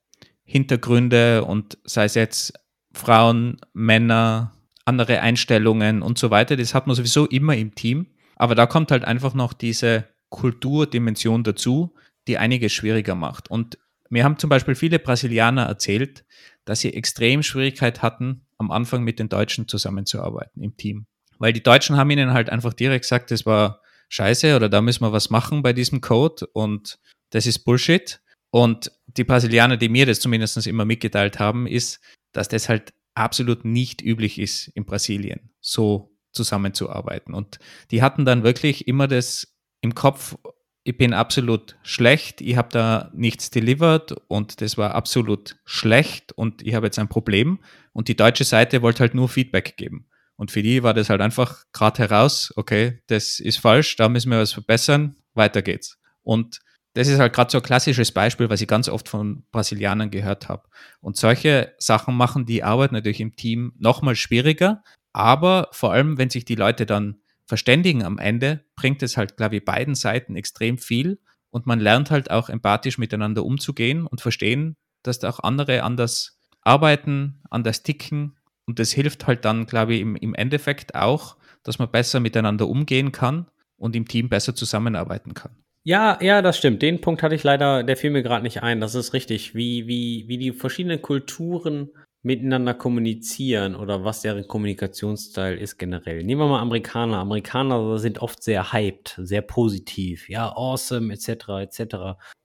[0.43, 2.53] Hintergründe und sei es jetzt
[2.93, 4.53] Frauen, Männer,
[4.85, 6.55] andere Einstellungen und so weiter.
[6.55, 8.07] Das hat man sowieso immer im Team.
[8.37, 11.93] Aber da kommt halt einfach noch diese Kulturdimension dazu,
[12.27, 13.49] die einiges schwieriger macht.
[13.49, 13.77] Und
[14.09, 16.25] mir haben zum Beispiel viele Brasilianer erzählt,
[16.65, 21.07] dass sie extrem Schwierigkeit hatten, am Anfang mit den Deutschen zusammenzuarbeiten im Team.
[21.39, 25.03] Weil die Deutschen haben ihnen halt einfach direkt gesagt, das war scheiße oder da müssen
[25.03, 28.21] wir was machen bei diesem Code und das ist Bullshit.
[28.49, 31.99] Und die Brasilianer, die mir das zumindest immer mitgeteilt haben, ist,
[32.31, 37.33] dass das halt absolut nicht üblich ist in Brasilien, so zusammenzuarbeiten.
[37.33, 37.59] Und
[37.91, 40.37] die hatten dann wirklich immer das im Kopf,
[40.83, 46.61] ich bin absolut schlecht, ich habe da nichts delivered und das war absolut schlecht und
[46.61, 47.59] ich habe jetzt ein Problem.
[47.91, 50.06] Und die deutsche Seite wollte halt nur Feedback geben.
[50.37, 54.31] Und für die war das halt einfach gerade heraus, okay, das ist falsch, da müssen
[54.31, 55.97] wir was verbessern, weiter geht's.
[56.21, 56.59] Und
[56.93, 60.47] das ist halt gerade so ein klassisches Beispiel, was ich ganz oft von Brasilianern gehört
[60.47, 60.67] habe.
[61.01, 66.29] Und solche Sachen machen die Arbeit natürlich im Team nochmal schwieriger, aber vor allem, wenn
[66.29, 70.77] sich die Leute dann verständigen am Ende, bringt es halt, glaube ich, beiden Seiten extrem
[70.77, 71.19] viel
[71.49, 76.39] und man lernt halt auch empathisch miteinander umzugehen und verstehen, dass da auch andere anders
[76.61, 78.36] arbeiten, anders ticken
[78.67, 82.67] und das hilft halt dann, glaube ich, im, im Endeffekt auch, dass man besser miteinander
[82.67, 83.47] umgehen kann
[83.77, 85.51] und im Team besser zusammenarbeiten kann.
[85.83, 86.81] Ja, ja, das stimmt.
[86.81, 88.81] Den Punkt hatte ich leider, der fiel mir gerade nicht ein.
[88.81, 91.91] Das ist richtig, wie, wie, wie die verschiedenen Kulturen
[92.23, 96.23] miteinander kommunizieren oder was deren Kommunikationsstil ist generell.
[96.23, 97.19] Nehmen wir mal Amerikaner.
[97.19, 101.29] Amerikaner sind oft sehr hyped, sehr positiv, ja, awesome, etc.,
[101.61, 101.95] etc.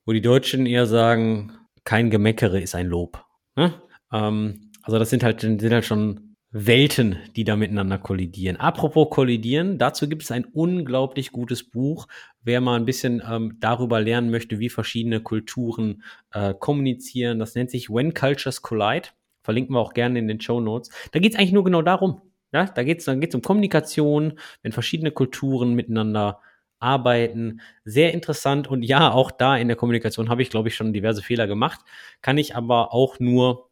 [0.06, 1.52] Wo die Deutschen eher sagen,
[1.82, 3.24] kein Gemeckere ist ein Lob.
[3.56, 3.74] Ne?
[4.12, 8.58] Ähm, also das sind halt, sind halt schon Welten, die da miteinander kollidieren.
[8.58, 12.08] Apropos kollidieren, dazu gibt es ein unglaublich gutes Buch,
[12.42, 16.02] wer mal ein bisschen ähm, darüber lernen möchte, wie verschiedene Kulturen
[16.32, 17.38] äh, kommunizieren.
[17.38, 19.08] Das nennt sich When Cultures Collide.
[19.42, 20.90] Verlinken wir auch gerne in den Show Notes.
[21.12, 22.20] Da geht es eigentlich nur genau darum.
[22.52, 26.40] Ja, da geht es da geht's um Kommunikation, wenn verschiedene Kulturen miteinander
[26.80, 27.62] arbeiten.
[27.84, 31.22] Sehr interessant und ja, auch da in der Kommunikation habe ich, glaube ich, schon diverse
[31.22, 31.80] Fehler gemacht.
[32.20, 33.70] Kann ich aber auch nur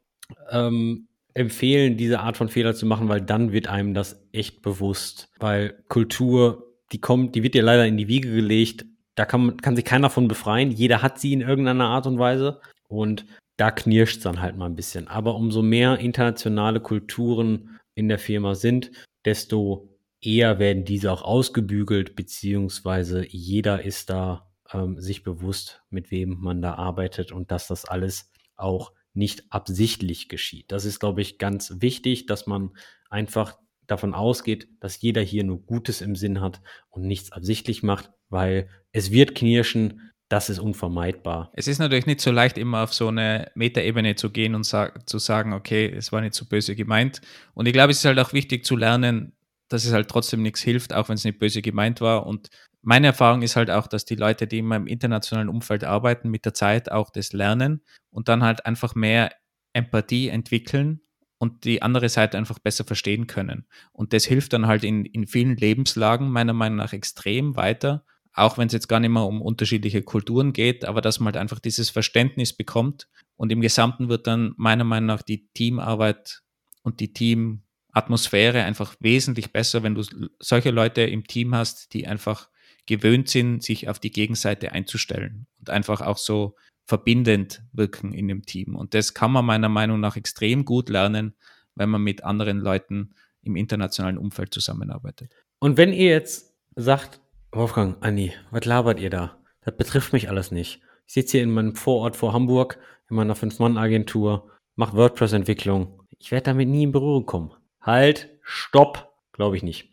[0.50, 5.28] ähm, empfehlen, diese Art von Fehler zu machen, weil dann wird einem das echt bewusst.
[5.38, 8.84] Weil Kultur, die kommt, die wird dir leider in die Wiege gelegt.
[9.14, 10.70] Da kann, kann sich keiner von befreien.
[10.70, 12.60] Jeder hat sie in irgendeiner Art und Weise.
[12.88, 13.26] Und
[13.56, 15.06] da knirscht es dann halt mal ein bisschen.
[15.06, 18.90] Aber umso mehr internationale Kulturen in der Firma sind,
[19.24, 19.90] desto
[20.22, 26.62] eher werden diese auch ausgebügelt, beziehungsweise jeder ist da ähm, sich bewusst, mit wem man
[26.62, 30.72] da arbeitet und dass das alles auch nicht absichtlich geschieht.
[30.72, 32.70] Das ist, glaube ich, ganz wichtig, dass man
[33.10, 38.10] einfach davon ausgeht, dass jeder hier nur Gutes im Sinn hat und nichts absichtlich macht,
[38.30, 41.50] weil es wird knirschen, das ist unvermeidbar.
[41.54, 44.92] Es ist natürlich nicht so leicht, immer auf so eine Metaebene zu gehen und sa
[45.04, 47.20] zu sagen, okay, es war nicht so böse gemeint.
[47.52, 49.32] Und ich glaube, es ist halt auch wichtig zu lernen,
[49.68, 52.26] dass es halt trotzdem nichts hilft, auch wenn es nicht böse gemeint war.
[52.26, 52.48] Und
[52.82, 56.44] meine Erfahrung ist halt auch, dass die Leute, die immer im internationalen Umfeld arbeiten, mit
[56.44, 59.32] der Zeit auch das lernen und dann halt einfach mehr
[59.72, 61.00] Empathie entwickeln
[61.38, 63.66] und die andere Seite einfach besser verstehen können.
[63.92, 68.58] Und das hilft dann halt in, in vielen Lebenslagen meiner Meinung nach extrem weiter, auch
[68.58, 71.58] wenn es jetzt gar nicht mehr um unterschiedliche Kulturen geht, aber dass man halt einfach
[71.58, 76.42] dieses Verständnis bekommt und im Gesamten wird dann meiner Meinung nach die Teamarbeit
[76.82, 80.02] und die Teamatmosphäre einfach wesentlich besser, wenn du
[80.38, 82.50] solche Leute im Team hast, die einfach
[82.86, 86.56] gewöhnt sind, sich auf die Gegenseite einzustellen und einfach auch so
[86.86, 88.74] verbindend wirken in dem Team.
[88.74, 91.34] Und das kann man meiner Meinung nach extrem gut lernen,
[91.74, 95.32] wenn man mit anderen Leuten im internationalen Umfeld zusammenarbeitet.
[95.60, 97.20] Und wenn ihr jetzt sagt,
[97.52, 99.36] Wolfgang, Anni, was labert ihr da?
[99.62, 100.80] Das betrifft mich alles nicht.
[101.06, 102.78] Ich sitze hier in meinem Vorort vor Hamburg
[103.08, 106.00] in meiner Fünf-Mann-Agentur, mache WordPress-Entwicklung.
[106.18, 107.52] Ich werde damit nie in Berührung kommen.
[107.80, 109.89] Halt, stopp, glaube ich nicht.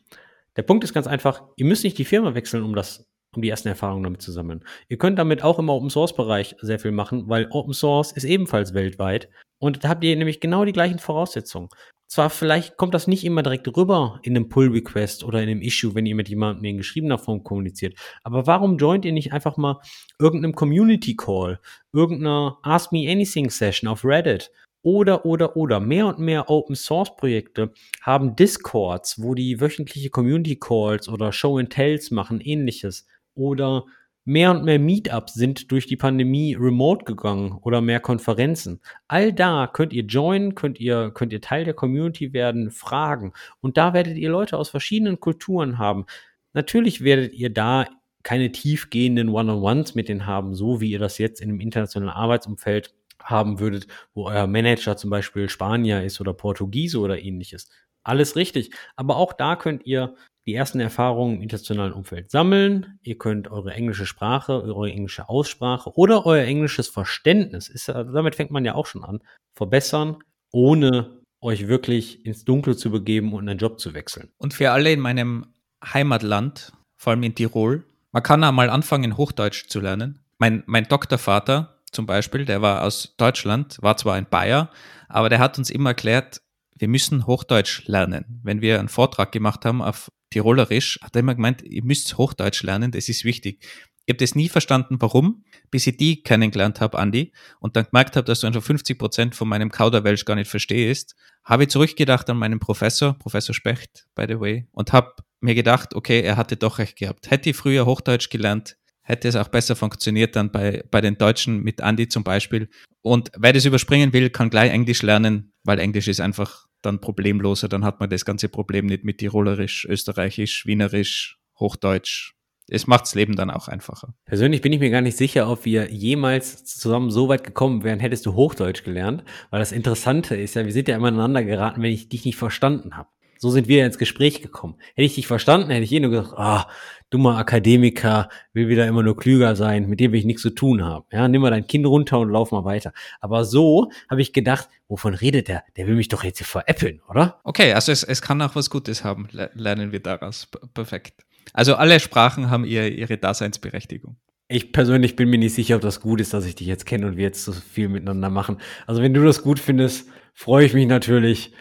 [0.58, 3.50] Der Punkt ist ganz einfach, ihr müsst nicht die Firma wechseln, um das, um die
[3.50, 4.66] ersten Erfahrungen damit zu sammeln.
[4.90, 8.24] Ihr könnt damit auch im Open Source Bereich sehr viel machen, weil Open Source ist
[8.24, 9.30] ebenfalls weltweit.
[9.60, 11.70] Und da habt ihr nämlich genau die gleichen Voraussetzungen.
[12.10, 15.62] Zwar vielleicht kommt das nicht immer direkt rüber in einem Pull Request oder in einem
[15.62, 18.00] Issue, wenn ihr mit jemandem in geschriebener Form kommuniziert.
[18.24, 19.82] Aber warum joint ihr nicht einfach mal
[20.18, 21.60] irgendeinem Community Call,
[21.92, 24.52] irgendeiner Ask Me Anything Session auf Reddit
[24.88, 25.82] oder, oder, oder.
[25.82, 31.58] Mehr und mehr Open Source Projekte haben Discords, wo die wöchentliche Community Calls oder Show
[31.58, 33.06] and Tells machen, ähnliches.
[33.36, 33.84] Oder
[34.24, 38.80] mehr und mehr Meetups sind durch die Pandemie remote gegangen oder mehr Konferenzen.
[39.10, 43.34] All da könnt ihr joinen, könnt ihr, könnt ihr Teil der Community werden, fragen.
[43.60, 46.06] Und da werdet ihr Leute aus verschiedenen Kulturen haben.
[46.54, 47.88] Natürlich werdet ihr da
[48.24, 52.94] keine tiefgehenden One-on-Ones mit denen haben, so wie ihr das jetzt in einem internationalen Arbeitsumfeld
[53.24, 57.70] haben würdet, wo euer Manager zum Beispiel Spanier ist oder Portugiese oder ähnliches.
[58.04, 58.72] Alles richtig.
[58.96, 60.16] Aber auch da könnt ihr
[60.46, 63.00] die ersten Erfahrungen im internationalen Umfeld sammeln.
[63.04, 68.52] Ihr könnt eure englische Sprache, eure englische Aussprache oder euer englisches Verständnis, ist, damit fängt
[68.52, 69.20] man ja auch schon an,
[69.56, 70.18] verbessern,
[70.54, 74.30] ohne euch wirklich ins Dunkle zu begeben und einen Job zu wechseln.
[74.38, 75.54] Und für alle in meinem
[75.84, 80.20] Heimatland, vor allem in Tirol, man kann einmal anfangen, Hochdeutsch zu lernen.
[80.40, 84.72] Mein, mein Doktorvater zum Beispiel, der war aus Deutschland, war zwar ein Bayer,
[85.08, 86.42] aber der hat uns immer erklärt,
[86.78, 88.42] wir müssen Hochdeutsch lernen.
[88.44, 92.64] Wenn wir einen Vortrag gemacht haben auf Tirolerisch, hat er immer gemeint, ihr müsst Hochdeutsch
[92.64, 93.64] lernen, das ist wichtig.
[94.06, 98.16] Ich habe das nie verstanden, warum, bis ich die kennengelernt habe, Andi, und dann gemerkt
[98.16, 102.30] habe, dass du einfach 50 Prozent von meinem Kauderwelsch gar nicht verstehst, habe ich zurückgedacht
[102.30, 106.56] an meinen Professor, Professor Specht, by the way, und habe mir gedacht, okay, er hatte
[106.56, 107.30] doch recht gehabt.
[107.30, 108.77] Hätte ich früher Hochdeutsch gelernt,
[109.08, 112.70] hätte es auch besser funktioniert dann bei, bei den Deutschen mit Andi zum Beispiel.
[113.02, 117.70] Und wer das überspringen will, kann gleich Englisch lernen, weil Englisch ist einfach dann problemloser,
[117.70, 122.34] dann hat man das ganze Problem nicht mit Tirolerisch, Österreichisch, Wienerisch, Hochdeutsch.
[122.70, 124.14] Es macht das Leben dann auch einfacher.
[124.26, 128.02] Persönlich bin ich mir gar nicht sicher, ob wir jemals zusammen so weit gekommen wären,
[128.02, 131.82] hättest du Hochdeutsch gelernt, weil das Interessante ist ja, wir sind ja immer aneinander geraten,
[131.82, 133.08] wenn ich dich nicht verstanden habe.
[133.40, 134.76] So sind wir ins Gespräch gekommen.
[134.96, 136.68] Hätte ich dich verstanden, hätte ich eh nur gesagt, ah,
[137.10, 140.84] dummer Akademiker, will wieder immer nur klüger sein, mit dem will ich nichts zu tun
[140.84, 141.06] haben.
[141.12, 142.94] Ja, nimm mal dein Kind runter und lauf mal weiter.
[143.22, 145.64] Aber so habe ich gedacht, wovon redet der?
[145.78, 147.40] Der will mich doch jetzt hier veräppeln, oder?
[147.44, 150.48] Okay, also es, es kann auch was Gutes haben, lernen wir daraus.
[150.74, 151.24] Perfekt.
[151.54, 154.18] Also alle Sprachen haben ihr, ihre Daseinsberechtigung.
[154.50, 157.08] Ich persönlich bin mir nicht sicher, ob das gut ist, dass ich dich jetzt kenne
[157.08, 158.58] und wir jetzt so viel miteinander machen.
[158.86, 161.52] Also wenn du das gut findest, freue ich mich natürlich.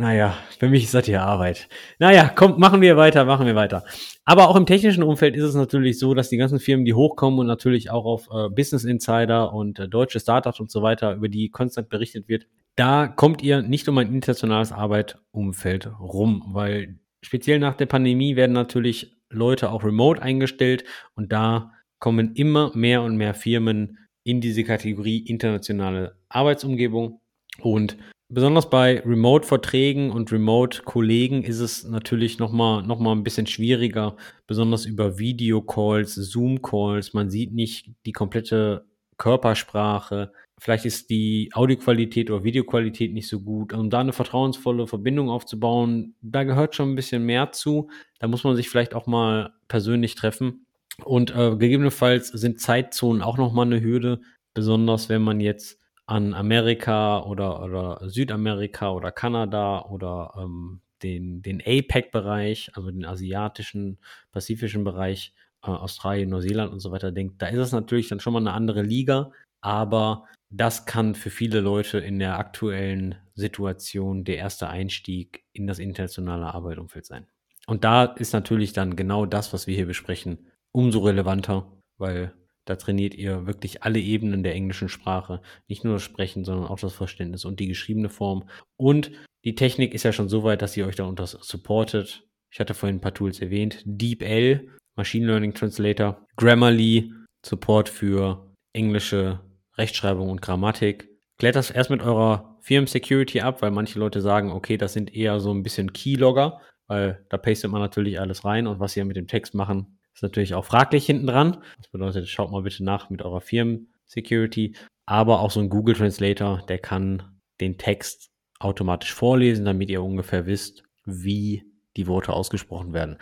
[0.00, 1.68] Naja, für mich ist das hier Arbeit.
[1.98, 3.84] Naja, kommt, machen wir weiter, machen wir weiter.
[4.24, 7.38] Aber auch im technischen Umfeld ist es natürlich so, dass die ganzen Firmen, die hochkommen
[7.38, 11.28] und natürlich auch auf äh, Business Insider und äh, deutsche Startups und so weiter, über
[11.28, 12.46] die konstant berichtet wird,
[12.76, 18.54] da kommt ihr nicht um ein internationales Arbeitumfeld rum, weil speziell nach der Pandemie werden
[18.54, 20.84] natürlich Leute auch remote eingestellt
[21.14, 27.20] und da kommen immer mehr und mehr Firmen in diese Kategorie internationale Arbeitsumgebung
[27.60, 27.98] und
[28.30, 34.16] besonders bei Remote-Verträgen und Remote-Kollegen ist es natürlich nochmal noch mal ein bisschen schwieriger,
[34.46, 37.12] besonders über Videocalls, Zoom-Calls.
[37.12, 38.86] Man sieht nicht die komplette
[39.18, 40.32] Körpersprache.
[40.58, 43.72] Vielleicht ist die Audioqualität oder Videoqualität nicht so gut.
[43.72, 47.90] Um da eine vertrauensvolle Verbindung aufzubauen, da gehört schon ein bisschen mehr zu.
[48.18, 50.66] Da muss man sich vielleicht auch mal persönlich treffen.
[51.04, 54.20] Und äh, gegebenenfalls sind Zeitzonen auch nochmal eine Hürde,
[54.54, 55.79] besonders wenn man jetzt
[56.10, 64.00] an Amerika oder, oder Südamerika oder Kanada oder ähm, den, den APEC-Bereich, also den asiatischen,
[64.32, 65.32] pazifischen Bereich,
[65.62, 68.54] äh, Australien, Neuseeland und so weiter denkt, da ist es natürlich dann schon mal eine
[68.54, 69.30] andere Liga,
[69.60, 75.78] aber das kann für viele Leute in der aktuellen Situation der erste Einstieg in das
[75.78, 77.28] internationale Arbeitsumfeld sein.
[77.68, 82.34] Und da ist natürlich dann genau das, was wir hier besprechen, umso relevanter, weil
[82.70, 85.42] da trainiert ihr wirklich alle Ebenen der englischen Sprache.
[85.66, 88.48] Nicht nur das Sprechen, sondern auch das Verständnis und die geschriebene Form.
[88.76, 89.10] Und
[89.44, 92.28] die Technik ist ja schon so weit, dass ihr euch da unter supportet.
[92.52, 93.82] Ich hatte vorhin ein paar Tools erwähnt.
[93.84, 96.24] DeepL, Machine Learning Translator.
[96.36, 97.12] Grammarly,
[97.44, 99.40] Support für englische
[99.76, 101.08] Rechtschreibung und Grammatik.
[101.38, 105.40] Klärt das erst mit eurer Firmen-Security ab, weil manche Leute sagen, okay, das sind eher
[105.40, 109.04] so ein bisschen Keylogger, weil da pastet man natürlich alles rein und was sie ja
[109.04, 111.62] mit dem Text machen, ist natürlich auch fraglich hinten dran.
[111.78, 114.76] Das bedeutet, schaut mal bitte nach mit eurer Firmen-Security.
[115.06, 120.46] Aber auch so ein Google Translator, der kann den Text automatisch vorlesen, damit ihr ungefähr
[120.46, 121.64] wisst, wie
[121.96, 123.18] die Worte ausgesprochen werden.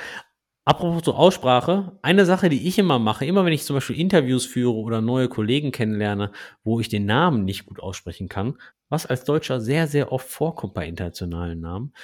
[0.69, 4.45] Apropos zur Aussprache, eine Sache, die ich immer mache, immer wenn ich zum Beispiel Interviews
[4.45, 6.31] führe oder neue Kollegen kennenlerne,
[6.63, 8.59] wo ich den Namen nicht gut aussprechen kann,
[8.91, 11.95] was als Deutscher sehr, sehr oft vorkommt bei internationalen Namen,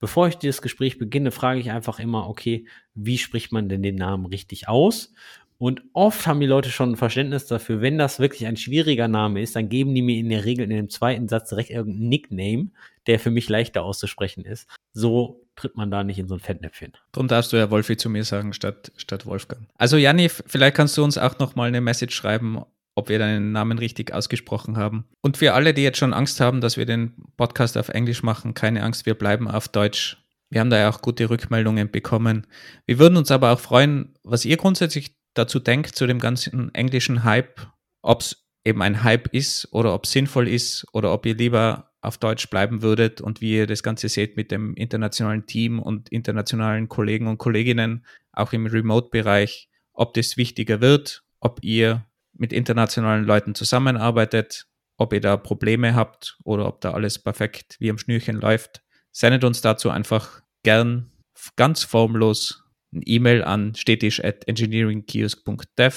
[0.00, 3.96] Bevor ich das Gespräch beginne, frage ich einfach immer, okay, wie spricht man denn den
[3.96, 5.12] Namen richtig aus?
[5.58, 9.42] Und oft haben die Leute schon ein Verständnis dafür, wenn das wirklich ein schwieriger Name
[9.42, 12.70] ist, dann geben die mir in der Regel in dem zweiten Satz direkt irgendeinen Nickname,
[13.06, 14.66] der für mich leichter auszusprechen ist.
[14.94, 16.94] So tritt man da nicht in so ein Fettnäpfchen.
[17.12, 19.68] Darum darfst du ja Wolfi zu mir sagen statt, statt Wolfgang.
[19.76, 22.62] Also Janni, vielleicht kannst du uns auch nochmal eine Message schreiben,
[23.00, 25.06] ob wir deinen Namen richtig ausgesprochen haben.
[25.22, 28.54] Und für alle, die jetzt schon Angst haben, dass wir den Podcast auf Englisch machen,
[28.54, 30.18] keine Angst, wir bleiben auf Deutsch.
[30.50, 32.46] Wir haben da ja auch gute Rückmeldungen bekommen.
[32.86, 37.24] Wir würden uns aber auch freuen, was ihr grundsätzlich dazu denkt, zu dem ganzen englischen
[37.24, 37.66] Hype,
[38.02, 41.90] ob es eben ein Hype ist oder ob es sinnvoll ist oder ob ihr lieber
[42.02, 46.08] auf Deutsch bleiben würdet und wie ihr das Ganze seht mit dem internationalen Team und
[46.08, 52.06] internationalen Kollegen und Kolleginnen, auch im Remote-Bereich, ob das wichtiger wird, ob ihr
[52.40, 54.66] mit internationalen Leuten zusammenarbeitet,
[54.96, 58.82] ob ihr da Probleme habt oder ob da alles perfekt wie am Schnürchen läuft.
[59.12, 61.12] Sendet uns dazu einfach gern
[61.56, 64.20] ganz formlos ein E-Mail an stetisch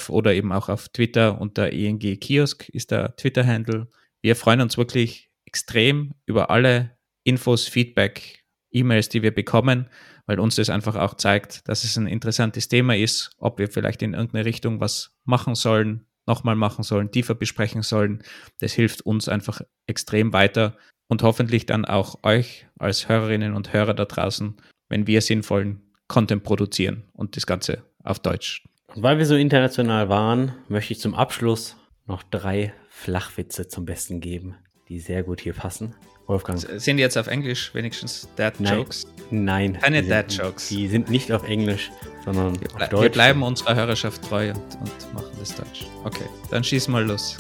[0.10, 3.88] oder eben auch auf Twitter unter engkiosk ist der Twitter-Handle.
[4.22, 9.90] Wir freuen uns wirklich extrem über alle Infos, Feedback, E-Mails, die wir bekommen,
[10.26, 14.02] weil uns das einfach auch zeigt, dass es ein interessantes Thema ist, ob wir vielleicht
[14.02, 18.24] in irgendeine Richtung was machen sollen, nochmal machen sollen, tiefer besprechen sollen.
[18.60, 23.94] Das hilft uns einfach extrem weiter und hoffentlich dann auch euch als Hörerinnen und Hörer
[23.94, 24.56] da draußen,
[24.90, 28.64] wenn wir sinnvollen Content produzieren und das Ganze auf Deutsch.
[28.94, 34.20] Und weil wir so international waren, möchte ich zum Abschluss noch drei Flachwitze zum Besten
[34.20, 34.56] geben,
[34.90, 35.96] die sehr gut hier passen.
[36.28, 36.60] Wolfgang.
[36.60, 38.60] Sind die jetzt auf Englisch wenigstens Dad.
[38.60, 39.06] Jokes?
[39.30, 39.78] Nein.
[39.82, 40.70] Keine Dad Jokes.
[40.70, 41.92] Die sind nicht auf Englisch,
[42.26, 43.02] sondern wir, auf Deutsch.
[43.02, 45.86] Wir bleiben unserer Hörerschaft treu und, und machen das Deutsch.
[46.04, 47.38] Okay, dann schieß mal los.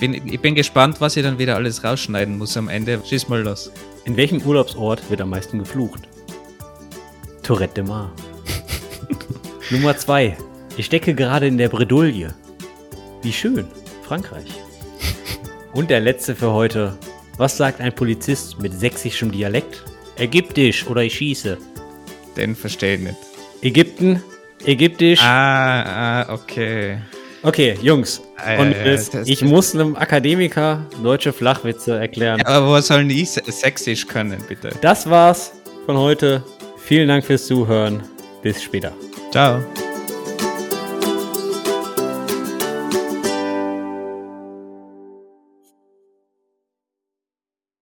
[0.00, 3.00] Bin, ich bin gespannt, was ihr dann wieder alles rausschneiden muss am Ende.
[3.04, 3.72] Schieß mal los.
[4.04, 6.02] In welchem Urlaubsort wird am meisten geflucht?
[7.42, 8.12] Tourette de Mar.
[9.70, 10.36] Nummer 2.
[10.76, 12.32] Ich stecke gerade in der Bredouille.
[13.22, 13.66] Wie schön.
[14.02, 14.48] Frankreich.
[15.72, 16.96] Und der letzte für heute.
[17.36, 19.84] Was sagt ein Polizist mit sächsischem Dialekt?
[20.16, 21.58] Ägyptisch oder ich schieße.
[22.36, 23.27] Den verstehe ich nicht.
[23.62, 24.22] Ägypten,
[24.64, 25.20] Ägyptisch.
[25.22, 26.98] Ah, ah okay.
[27.42, 28.20] Okay, Jungs.
[28.36, 32.40] Ah, und das- ich muss einem Akademiker deutsche Flachwitze erklären.
[32.40, 34.70] Ja, aber wo sollen die sächsisch können, bitte?
[34.80, 35.52] Das war's
[35.86, 36.42] von heute.
[36.78, 38.02] Vielen Dank fürs Zuhören.
[38.42, 38.92] Bis später.
[39.30, 39.60] Ciao.